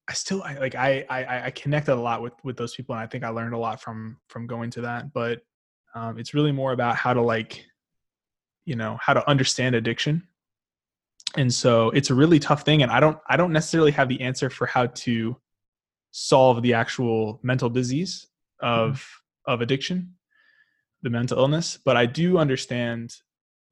[0.07, 3.03] i still I, like I, I i connected a lot with with those people and
[3.03, 5.41] i think i learned a lot from from going to that but
[5.93, 7.63] um, it's really more about how to like
[8.65, 10.27] you know how to understand addiction.
[11.37, 14.19] And so it's a really tough thing and i don't i don't necessarily have the
[14.21, 15.37] answer for how to
[16.11, 18.27] solve the actual mental disease
[18.61, 19.05] of
[19.45, 20.15] of addiction
[21.01, 23.15] the mental illness but i do understand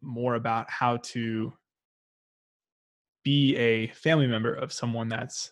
[0.01, 1.53] more about how to
[3.23, 5.51] be a family member of someone that's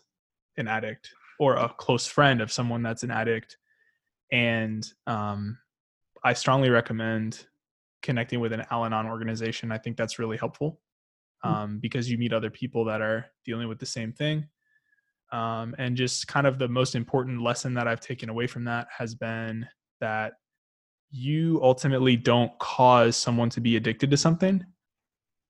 [0.57, 3.57] an addict or a close friend of someone that's an addict.
[4.32, 5.57] And um,
[6.23, 7.45] i strongly recommend
[8.01, 9.71] connecting with an al-anon organization.
[9.71, 10.80] I think that's really helpful
[11.43, 14.47] um, because you meet other people that are dealing with the same thing.
[15.32, 18.88] Um, and just kind of the most important lesson that i've taken away from that
[18.95, 19.67] has been
[19.99, 20.34] that
[21.12, 24.66] you ultimately don't cause someone to be addicted to something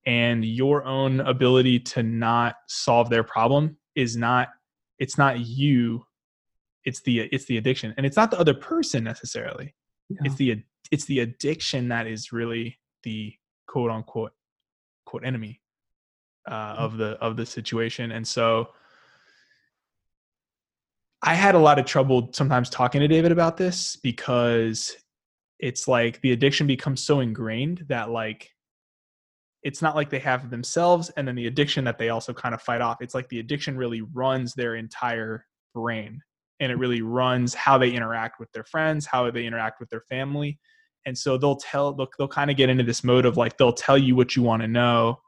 [0.06, 4.48] and your own ability to not solve their problem is not
[4.98, 6.04] it's not you
[6.86, 7.92] it's the it's the addiction.
[7.96, 9.74] And it's not the other person necessarily.
[10.08, 10.18] Yeah.
[10.24, 13.34] it's the it's the addiction that is really the
[13.66, 14.32] quote unquote
[15.04, 15.60] quote enemy
[16.48, 18.12] uh, of the of the situation.
[18.12, 18.68] And so
[21.22, 24.94] i had a lot of trouble sometimes talking to david about this because
[25.58, 28.50] it's like the addiction becomes so ingrained that like
[29.62, 32.62] it's not like they have themselves and then the addiction that they also kind of
[32.62, 35.44] fight off it's like the addiction really runs their entire
[35.74, 36.20] brain
[36.60, 40.02] and it really runs how they interact with their friends how they interact with their
[40.02, 40.58] family
[41.06, 43.72] and so they'll tell they'll, they'll kind of get into this mode of like they'll
[43.72, 45.18] tell you what you want to know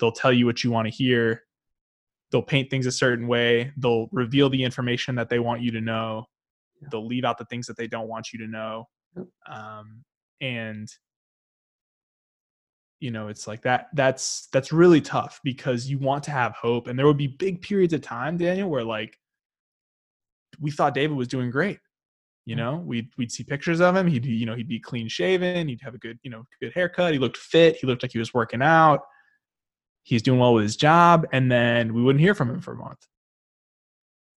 [0.00, 1.42] they'll tell you what you want to hear
[2.30, 5.80] they'll paint things a certain way they'll reveal the information that they want you to
[5.80, 6.24] know
[6.90, 8.88] they'll leave out the things that they don't want you to know.
[9.50, 10.04] Um,
[10.40, 10.88] and
[13.00, 16.88] you know it's like that that's that's really tough because you want to have hope
[16.88, 19.16] and there would be big periods of time daniel where like
[20.60, 21.78] we thought david was doing great
[22.48, 24.06] You know, we'd we'd see pictures of him.
[24.06, 25.68] He'd you know he'd be clean shaven.
[25.68, 27.12] He'd have a good you know good haircut.
[27.12, 27.76] He looked fit.
[27.76, 29.00] He looked like he was working out.
[30.02, 32.76] He's doing well with his job, and then we wouldn't hear from him for a
[32.76, 33.06] month.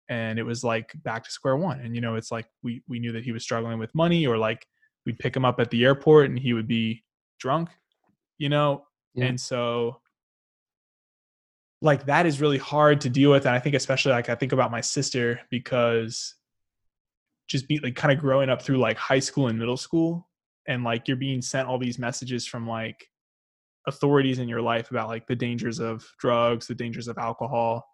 [0.09, 1.79] And it was like back to square one.
[1.79, 4.37] And you know, it's like we we knew that he was struggling with money, or
[4.37, 4.65] like
[5.05, 7.03] we'd pick him up at the airport and he would be
[7.39, 7.69] drunk.
[8.37, 9.25] You know, Yeah.
[9.25, 10.01] and so
[11.81, 14.51] like that is really hard to deal with and i think especially like i think
[14.51, 16.35] about my sister because
[17.47, 20.27] just be like kind of growing up through like high school and middle school
[20.67, 23.07] and like you're being sent all these messages from like
[23.87, 27.87] authorities in your life about like the dangers of drugs the dangers of alcohol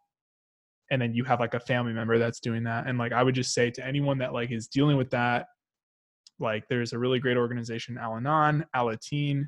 [0.92, 2.88] and then you have like a family member that's doing that.
[2.88, 5.48] And like i would just say to anyone that like is dealing with that
[6.40, 9.46] like there's a really great organization al-anon alateen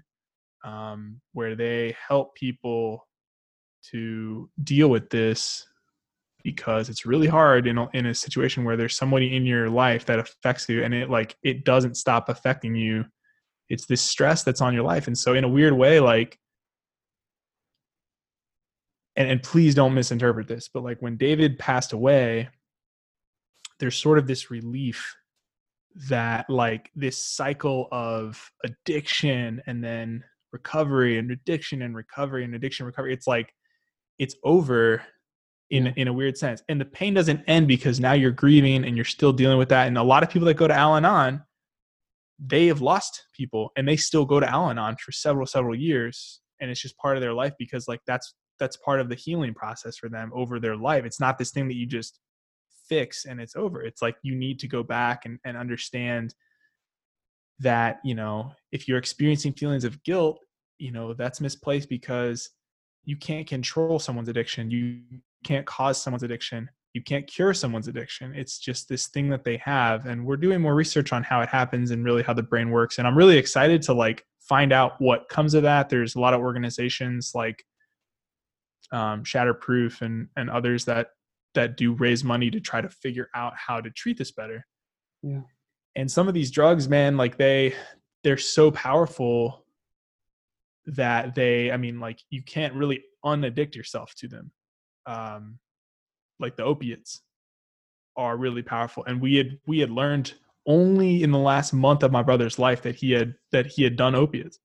[0.63, 3.07] um, where they help people
[3.91, 5.65] to deal with this
[6.43, 10.05] because it's really hard in a, in a situation where there's somebody in your life
[10.05, 13.03] that affects you and it like it doesn't stop affecting you.
[13.69, 15.07] It's this stress that's on your life.
[15.07, 16.39] And so in a weird way like
[19.17, 22.47] and, and please don't misinterpret this but like when david passed away
[23.79, 25.15] there's sort of this relief
[26.09, 32.85] that like this cycle of addiction and then recovery and addiction and recovery and addiction
[32.85, 33.53] recovery it's like
[34.19, 35.01] it's over
[35.69, 35.93] in Yeah.
[35.95, 36.63] in a weird sense.
[36.69, 39.87] And the pain doesn't end because now you're grieving and you're still dealing with that.
[39.87, 41.43] And a lot of people that go to al-anon
[42.39, 46.39] they have lost people and they still go to al-anon for several several years.
[46.61, 49.53] And it's just part of their life because like that's that's part of the healing
[49.53, 51.05] process for them over their life.
[51.05, 52.19] It's not this thing that you just
[52.87, 53.81] fix and it's over.
[53.81, 56.33] It's like you need to go back and, and understand
[57.59, 60.37] that you know if you're experiencing feelings of guilt
[60.77, 62.51] you know that's misplaced because
[63.07, 64.69] you can't control someone's addiction.
[64.69, 64.99] You
[65.45, 66.69] can't cause someone's addiction.
[66.93, 68.33] You can't cure someone's addiction.
[68.35, 70.05] It's just this thing that they have.
[70.05, 72.97] And we're doing more research on how it happens and really how the brain works.
[72.97, 75.89] And i'm really excited to like find out what comes of that.
[75.89, 77.63] There's a lot of organizations like
[78.91, 81.07] um, shatterproof and and others that
[81.53, 84.65] that do raise money to try to figure out how to treat this better.
[85.23, 85.41] Yeah.
[85.95, 87.73] and some of these drugs man like they
[88.23, 89.65] they're so powerful
[90.85, 94.51] that they i mean like you can't really unaddict yourself to them.
[95.05, 95.59] Um
[96.39, 97.21] like the opiates
[98.15, 99.03] are really powerful.
[99.05, 100.33] And we had we had learned
[100.65, 103.95] only in the last month of my brother's life that he had that he had
[103.95, 104.59] done opiates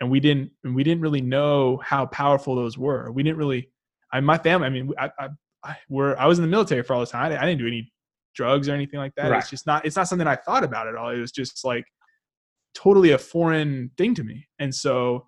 [0.00, 3.10] and we didn't and we didn't really know how powerful those were.
[3.12, 3.70] We didn't really
[4.12, 5.28] i my family i mean i i,
[5.64, 7.24] I were i was in the military for all this time.
[7.24, 7.92] I, didn't- I didn't do any
[8.34, 9.30] drugs or anything like that.
[9.30, 9.38] Right.
[9.40, 11.10] it's just not it's not something i thought about at all.
[11.10, 11.84] It was just like
[12.74, 14.46] totally a foreign thing to me.
[14.58, 15.26] And so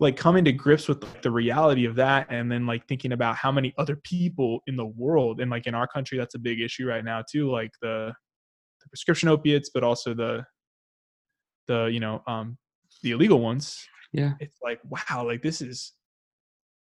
[0.00, 3.36] like coming to grips with like, the reality of that and then like thinking about
[3.36, 6.60] how many other people in the world and like in our country that's a big
[6.60, 8.12] issue right now too like the,
[8.82, 10.44] the prescription opiates but also the
[11.66, 12.56] the you know um
[13.02, 14.32] the illegal ones Yeah.
[14.40, 15.92] it's like wow like this is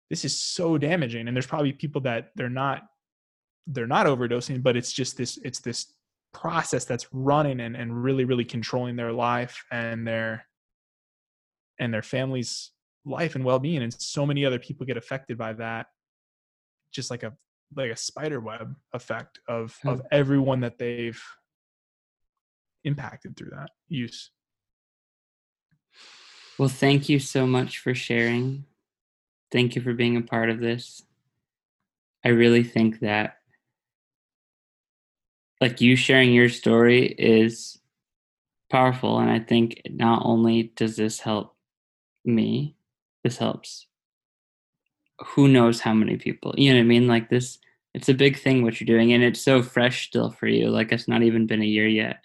[0.10, 1.28] this is so damaging.
[1.28, 2.82] And there's probably people that they're not
[3.68, 5.93] they're not overdosing but it's just this it's this
[6.34, 10.45] process that's running and, and really really controlling their life and their
[11.80, 12.72] and their family's
[13.06, 15.88] life and well-being and so many other people get affected by that
[16.91, 17.34] just like a
[17.76, 21.22] like a spider web effect of of everyone that they've
[22.84, 24.32] impacted through that use
[26.60, 28.66] Well, thank you so much for sharing.
[29.49, 31.01] Thank you for being a part of this.
[32.26, 33.38] I really think that
[35.62, 37.80] like you sharing your story is
[38.70, 41.55] powerful and I think not only does this help
[42.26, 42.76] me,
[43.24, 43.88] this helps
[45.26, 46.53] who knows how many people.
[46.57, 47.07] You know what I mean?
[47.07, 47.60] Like this
[47.93, 50.70] it's a big thing what you're doing and it's so fresh still for you.
[50.70, 52.24] Like it's not even been a year yet.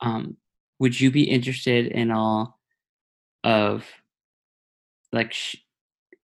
[0.00, 0.36] Um
[0.78, 2.58] would you be interested in all
[3.42, 3.84] of
[5.12, 5.56] like sh-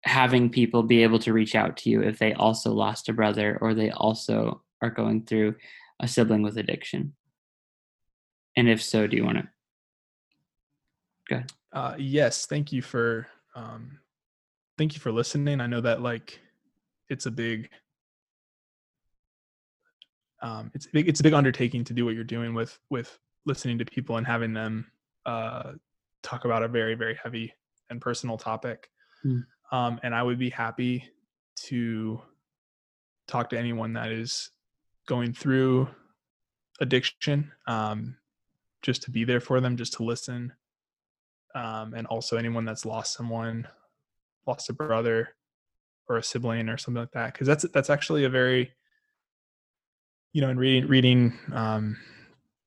[0.03, 3.57] having people be able to reach out to you if they also lost a brother
[3.61, 5.55] or they also are going through
[5.99, 7.13] a sibling with addiction
[8.57, 9.47] and if so do you want to
[11.29, 13.25] go ahead Uh, yes, thank you for
[13.55, 13.97] um,
[14.77, 15.59] thank you for listening.
[15.59, 16.39] I know that like
[17.09, 17.69] it's a big
[20.41, 23.77] um, it's big it's a big undertaking to do what you're doing with with listening
[23.79, 24.85] to people and having them
[25.25, 25.73] uh,
[26.21, 27.53] talk about a very very heavy
[27.89, 28.89] and personal topic.
[29.25, 29.45] Mm.
[29.71, 31.09] Um, and I would be happy
[31.67, 32.21] to
[33.27, 34.51] talk to anyone that is
[35.07, 35.89] going through
[36.79, 38.17] addiction, um,
[38.81, 40.53] just to be there for them, just to listen
[41.55, 43.67] um, and also anyone that's lost someone,
[44.45, 45.35] lost a brother
[46.09, 48.71] or a sibling or something like that, because that's that's actually a very
[50.33, 51.97] you know, in reading reading um,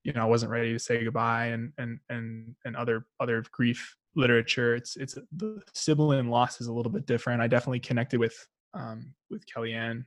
[0.07, 3.97] you know, I wasn't ready to say goodbye and and and and other other grief
[4.15, 4.77] literature.
[4.77, 7.43] It's it's the sibling loss is a little bit different.
[7.43, 10.05] I definitely connected with um with Kellyanne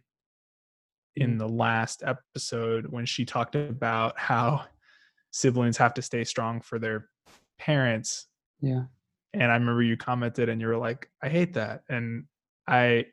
[1.18, 4.64] in the last episode when she talked about how
[5.32, 7.10] siblings have to stay strong for their
[7.60, 8.28] parents.
[8.62, 8.84] Yeah.
[9.34, 11.82] And I remember you commented and you were like, I hate that.
[11.90, 12.24] And
[12.70, 13.08] I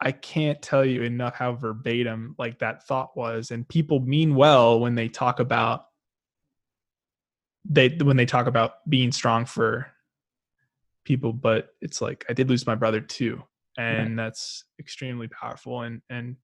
[0.00, 3.50] I can't tell you enough how verbatim like that thought was.
[3.50, 5.86] And people mean well when they talk about
[7.68, 9.88] they when they talk about being strong for
[11.04, 13.42] people, but it's like I did lose my brother too.
[13.78, 14.24] And right.
[14.24, 16.36] that's extremely powerful and and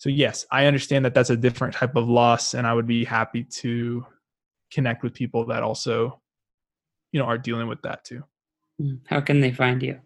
[0.00, 3.04] so yes i understand that that's a different type of loss and i would be
[3.04, 4.04] happy to
[4.72, 6.20] connect with people that also
[7.12, 8.24] you know are dealing with that too
[8.80, 10.00] mm, how can they find you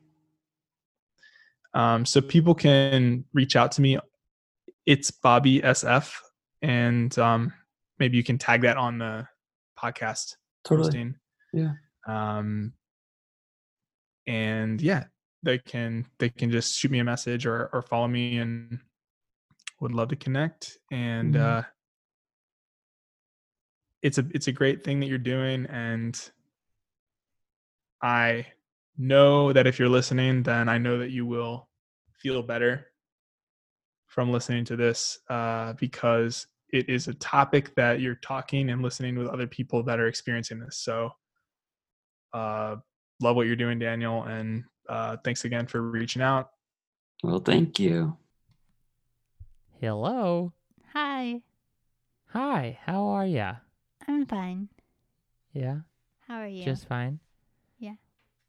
[1.75, 3.99] um, so people can reach out to me
[4.87, 6.15] it's bobby sf
[6.63, 7.53] and um,
[7.99, 9.27] maybe you can tag that on the
[9.79, 11.15] podcast totally posting.
[11.53, 11.73] yeah
[12.07, 12.73] um,
[14.27, 15.05] and yeah
[15.43, 18.79] they can they can just shoot me a message or or follow me and
[19.81, 21.59] would love to connect and mm-hmm.
[21.59, 21.63] uh
[24.03, 26.31] it's a it's a great thing that you're doing and
[28.03, 28.47] i
[28.97, 31.69] know that if you're listening then i know that you will
[32.13, 32.87] feel better
[34.07, 39.17] from listening to this uh, because it is a topic that you're talking and listening
[39.19, 41.11] with other people that are experiencing this so
[42.33, 42.77] uh,
[43.21, 46.51] love what you're doing daniel and uh, thanks again for reaching out
[47.23, 48.17] well thank you
[49.85, 50.51] Hello.
[50.95, 51.43] Hi.
[52.29, 53.57] Hi, how are ya?
[54.09, 54.71] I'm fine.
[55.53, 55.81] Yeah?
[56.27, 56.65] How are you?
[56.65, 57.21] Just fine?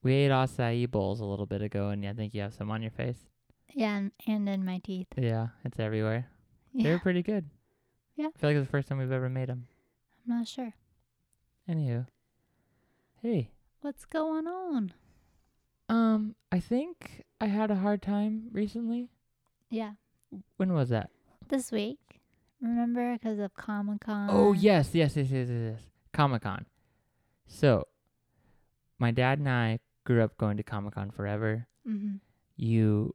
[0.06, 2.84] We ate acai bowls a little bit ago, and I think you have some on
[2.84, 3.18] your face.
[3.74, 5.08] Yeah, and, and in my teeth.
[5.18, 6.28] Yeah, it's everywhere.
[6.74, 6.84] Yeah.
[6.84, 7.50] They're pretty good.
[8.16, 8.28] Yeah.
[8.28, 9.66] I feel like it's the first time we've ever made them.
[10.30, 10.76] I'm not sure.
[11.68, 12.06] Anywho.
[13.24, 13.50] Hey.
[13.82, 14.94] What's going on?
[15.90, 19.10] Um, I think I had a hard time recently.
[19.72, 19.94] Yeah.
[20.58, 21.10] When was that?
[21.50, 22.22] this week.
[22.62, 24.30] Remember, because of Comic Con.
[24.32, 25.74] Oh yes, yes, yes, yes, yes.
[25.74, 25.82] yes.
[26.14, 26.68] Comic Con.
[27.48, 27.88] So,
[29.00, 31.68] my dad and I grew up going to Comic Con forever.
[31.88, 32.16] Mm-hmm.
[32.58, 33.14] You,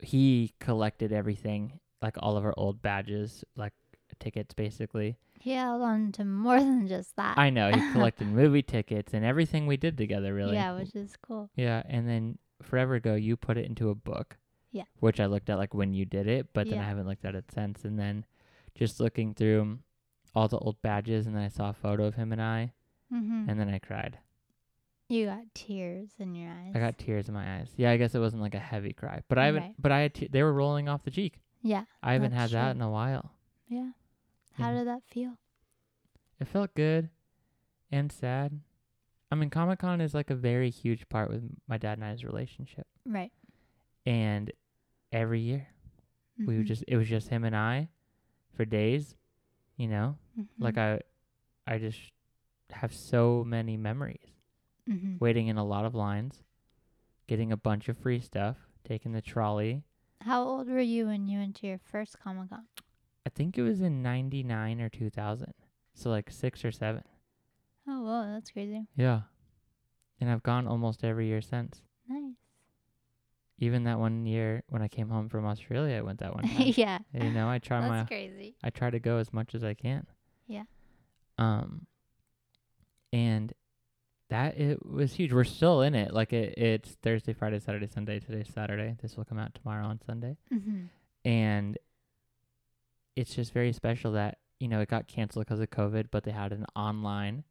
[0.00, 3.74] he collected everything, like all of our old badges, like
[4.18, 5.16] tickets, basically.
[5.40, 7.36] He held on to more than just that.
[7.38, 10.54] I know he collected movie tickets and everything we did together, really.
[10.54, 11.50] Yeah, which is cool.
[11.54, 14.36] Yeah, and then forever ago, you put it into a book.
[14.72, 14.84] Yeah.
[15.00, 16.84] Which I looked at like when you did it, but then Yeah.
[16.84, 17.84] I haven't looked at it since.
[17.84, 18.24] And then
[18.74, 19.78] just looking through
[20.34, 22.72] all the old badges, and then I saw a photo of him and I,
[23.12, 23.48] Mm-hmm.
[23.48, 24.18] and then I cried.
[25.08, 26.72] You got tears in your eyes.
[26.74, 27.70] I got tears in my eyes.
[27.76, 29.62] Yeah, I guess it wasn't like a heavy cry, but I haven't.
[29.62, 29.74] Right.
[29.78, 30.14] But I had.
[30.14, 31.40] Te- they were rolling off the cheek.
[31.62, 31.84] Yeah.
[32.02, 32.80] I haven't had That's that true.
[32.80, 33.32] in a while.
[33.68, 33.90] Yeah.
[34.54, 34.78] How Yeah.
[34.78, 35.32] did that feel?
[36.40, 37.10] It felt good,
[37.90, 38.60] and sad.
[39.30, 42.24] I mean, Comic Con is like a very huge part with my dad and I's
[42.24, 43.32] relationship, Right.
[44.06, 44.50] and
[45.12, 45.66] every year
[46.38, 46.58] we Mhm.
[46.58, 47.88] would just it was just him and I
[48.54, 49.16] for days,
[49.76, 50.16] you know.
[50.58, 51.00] Like Mhm.
[51.66, 51.98] I, I just
[52.70, 54.37] have so many memories.
[54.88, 55.20] Mhm.
[55.20, 56.42] Waiting in a lot of lines,
[57.26, 59.84] getting a bunch of free stuff, taking the trolley.
[60.22, 62.66] How old were you when you went to your first Comic Con?
[63.26, 65.52] I think it was in '99 or 2000,
[65.94, 67.02] so like six or seven.
[67.86, 68.86] Oh, whoa, that's crazy.
[68.96, 69.22] Yeah,
[70.20, 71.82] and I've gone almost every year since.
[72.08, 72.34] Nice.
[73.58, 76.72] Even that one year when I came home from Australia, I went that one time.
[76.76, 76.98] yeah.
[77.12, 78.56] you know, I try That's my crazy.
[78.62, 80.06] I try to go as much as I can.
[80.46, 80.64] Yeah.
[81.36, 81.86] Um.
[83.12, 83.52] And
[84.30, 85.32] that it was huge.
[85.32, 86.12] We're still in it.
[86.12, 88.20] Like it, it's Thursday, Friday, Saturday, Sunday.
[88.20, 88.96] Today's Saturday.
[89.00, 90.36] This will come out tomorrow on Sunday.
[90.52, 90.84] Mm-hmm.
[91.28, 91.78] And
[93.16, 96.30] it's just very special that you know it got canceled because of COVID, but they
[96.30, 97.44] had an online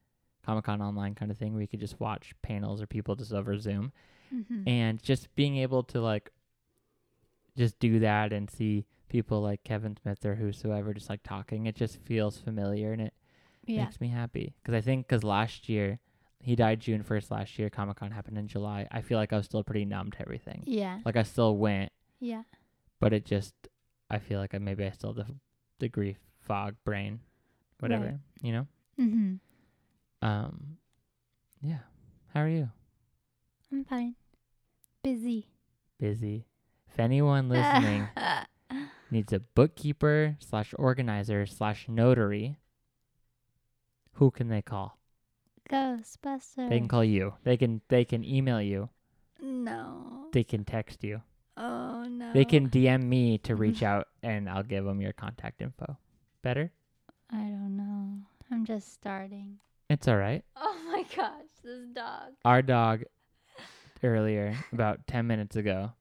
[0.46, 3.34] Comic Con online kind of thing where you could just watch panels or people just
[3.34, 3.92] over Zoom,
[4.34, 4.68] Mm-hmm.
[4.68, 6.32] and just being able to like
[7.58, 11.76] just do that and see people like Kevin Smith or whosoever just like talking, it
[11.76, 13.14] just feels familiar and it
[13.66, 13.86] Yeah.
[13.86, 14.54] makes me happy.
[14.62, 16.00] Because I think because last year
[16.40, 18.88] he died June first last year, Comic Con happened in July.
[18.92, 20.64] I feel like I was still pretty numb to everything.
[20.66, 21.00] Yeah.
[21.06, 22.44] Like I still went, Yeah.
[23.00, 23.54] but it just
[24.10, 25.36] I feel like I maybe I still have the
[25.80, 27.20] the grief fog brain,
[27.80, 28.18] whatever Right.
[28.42, 28.68] you know.
[29.00, 30.26] Mm-hmm.
[30.28, 30.78] Um,
[31.62, 31.80] yeah.
[32.34, 32.70] How are you?
[33.72, 34.16] I'm fine.
[35.04, 35.48] Busy.
[36.00, 36.46] Busy.
[36.92, 38.08] If anyone listening
[39.12, 42.58] needs a bookkeeper slash organizer slash notary,
[44.14, 44.97] who can they call?
[45.70, 46.70] Ghostbusters.
[46.70, 47.34] They can call you.
[47.44, 48.90] They can they can email you.
[49.42, 50.28] No.
[50.32, 51.22] They can text you.
[51.58, 52.34] Oh no.
[52.34, 55.98] They can DM me to reach out, and I'll give them your contact info.
[56.42, 56.72] Better?
[57.32, 58.20] I don't know.
[58.52, 59.60] I'm just starting.
[59.90, 60.44] It's all right.
[60.56, 62.32] Oh my gosh, this dog.
[62.44, 63.04] Our dog
[64.04, 65.92] earlier, about 10 minutes ago,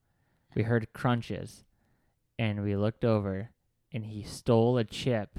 [0.54, 1.64] we heard crunches
[2.38, 3.50] and we looked over
[3.92, 5.38] and he stole a chip,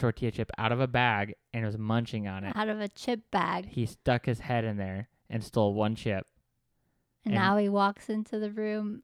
[0.00, 2.56] tortilla chip out of a bag and was munching on it.
[2.56, 3.66] Out of a chip bag.
[3.68, 6.26] He stuck his head in there and stole one chip.
[7.24, 9.02] And And- now he walks into the room.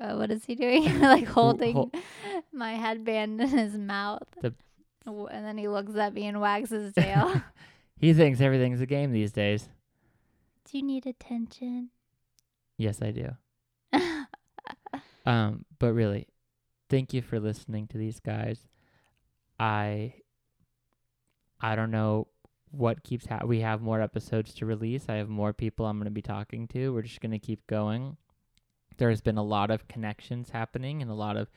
[0.00, 0.98] Uh, what is he doing?
[1.00, 1.92] like holding hol-
[2.52, 4.26] my headband in his mouth.
[4.40, 4.54] The-
[5.06, 7.42] and then he looks at me and wags his tail.
[7.98, 9.68] He thinks everything's a game these days.
[10.64, 11.90] Do you need attention?
[12.78, 13.30] Yes, I do.
[15.24, 16.26] Um, but really,
[16.90, 18.66] thank you for listening to these guys.
[19.62, 20.14] I
[21.60, 22.26] I don't know
[22.72, 25.04] what keeps ha- we have more episodes to release.
[25.08, 26.92] I have more people I'm going to be talking to.
[26.92, 28.16] We're just going to keep going.
[28.96, 31.48] There's been a lot of connections happening and a lot of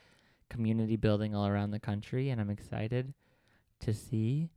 [0.52, 3.16] community building all around the country and I'm excited
[3.80, 4.50] to see.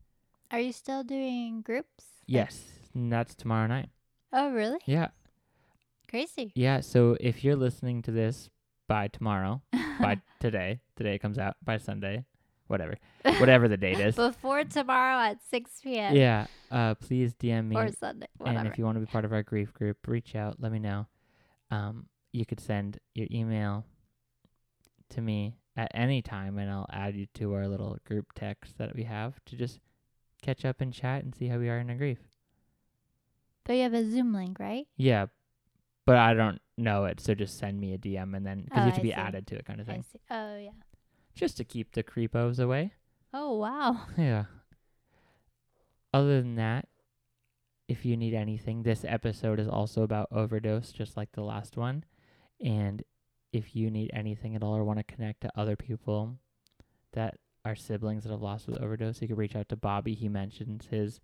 [0.51, 2.05] Are you still doing groups?
[2.27, 2.65] Yes,
[2.95, 3.89] and that's tomorrow night.
[4.31, 4.81] Oh, really?
[4.85, 5.09] Yeah.
[6.11, 6.53] Crazy.
[6.55, 8.51] Yeah, so if you're listening to this
[8.87, 9.62] by tomorrow,
[10.01, 12.25] by today, today it comes out by Sunday,
[12.69, 12.97] whatever,
[13.40, 14.15] whatever the date is.
[14.16, 16.15] Before tomorrow at 6 p.m.
[16.15, 18.27] Yeah, uh, please DM me, Or Sunday.
[18.39, 18.59] Whatever.
[18.61, 20.57] and if you want to be part of our grief group, reach out.
[20.61, 21.07] Let me know.
[21.70, 23.85] Um, you could send your email
[25.11, 28.95] to me at any time, and I'll add you to our little group text that
[28.95, 29.81] we have to just
[30.43, 32.19] catch up and chat and see how we are in our grief.
[33.65, 34.86] but you have a Zoom link, right?
[34.97, 35.27] Yeah,
[36.07, 38.85] but I don't know it, so just send me a DM, and then because Oh,
[38.86, 39.15] you have to I be see.
[39.15, 40.05] added to it, kind of thing.
[40.31, 40.70] Oh, yeah.
[41.39, 42.93] Just to keep the creepos away.
[43.32, 44.02] Oh, wow.
[44.19, 44.44] Yeah.
[46.12, 46.89] Other than that,
[47.86, 52.05] if you need anything, this episode is also about overdose, just like the last one.
[52.65, 53.02] And
[53.52, 56.39] if you need anything at all or want to connect to other people
[57.12, 60.15] that are siblings that have lost with overdose, you can reach out to Bobby.
[60.15, 61.20] He mentions his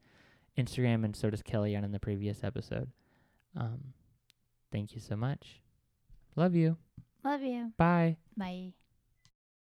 [0.59, 2.91] Instagram, and so does Kellyanne in the previous episode.
[3.57, 3.95] Um,
[4.71, 5.61] thank you so much.
[6.37, 6.77] Love you.
[7.25, 7.73] Love you.
[7.79, 8.19] Bye.
[8.37, 8.75] Bye.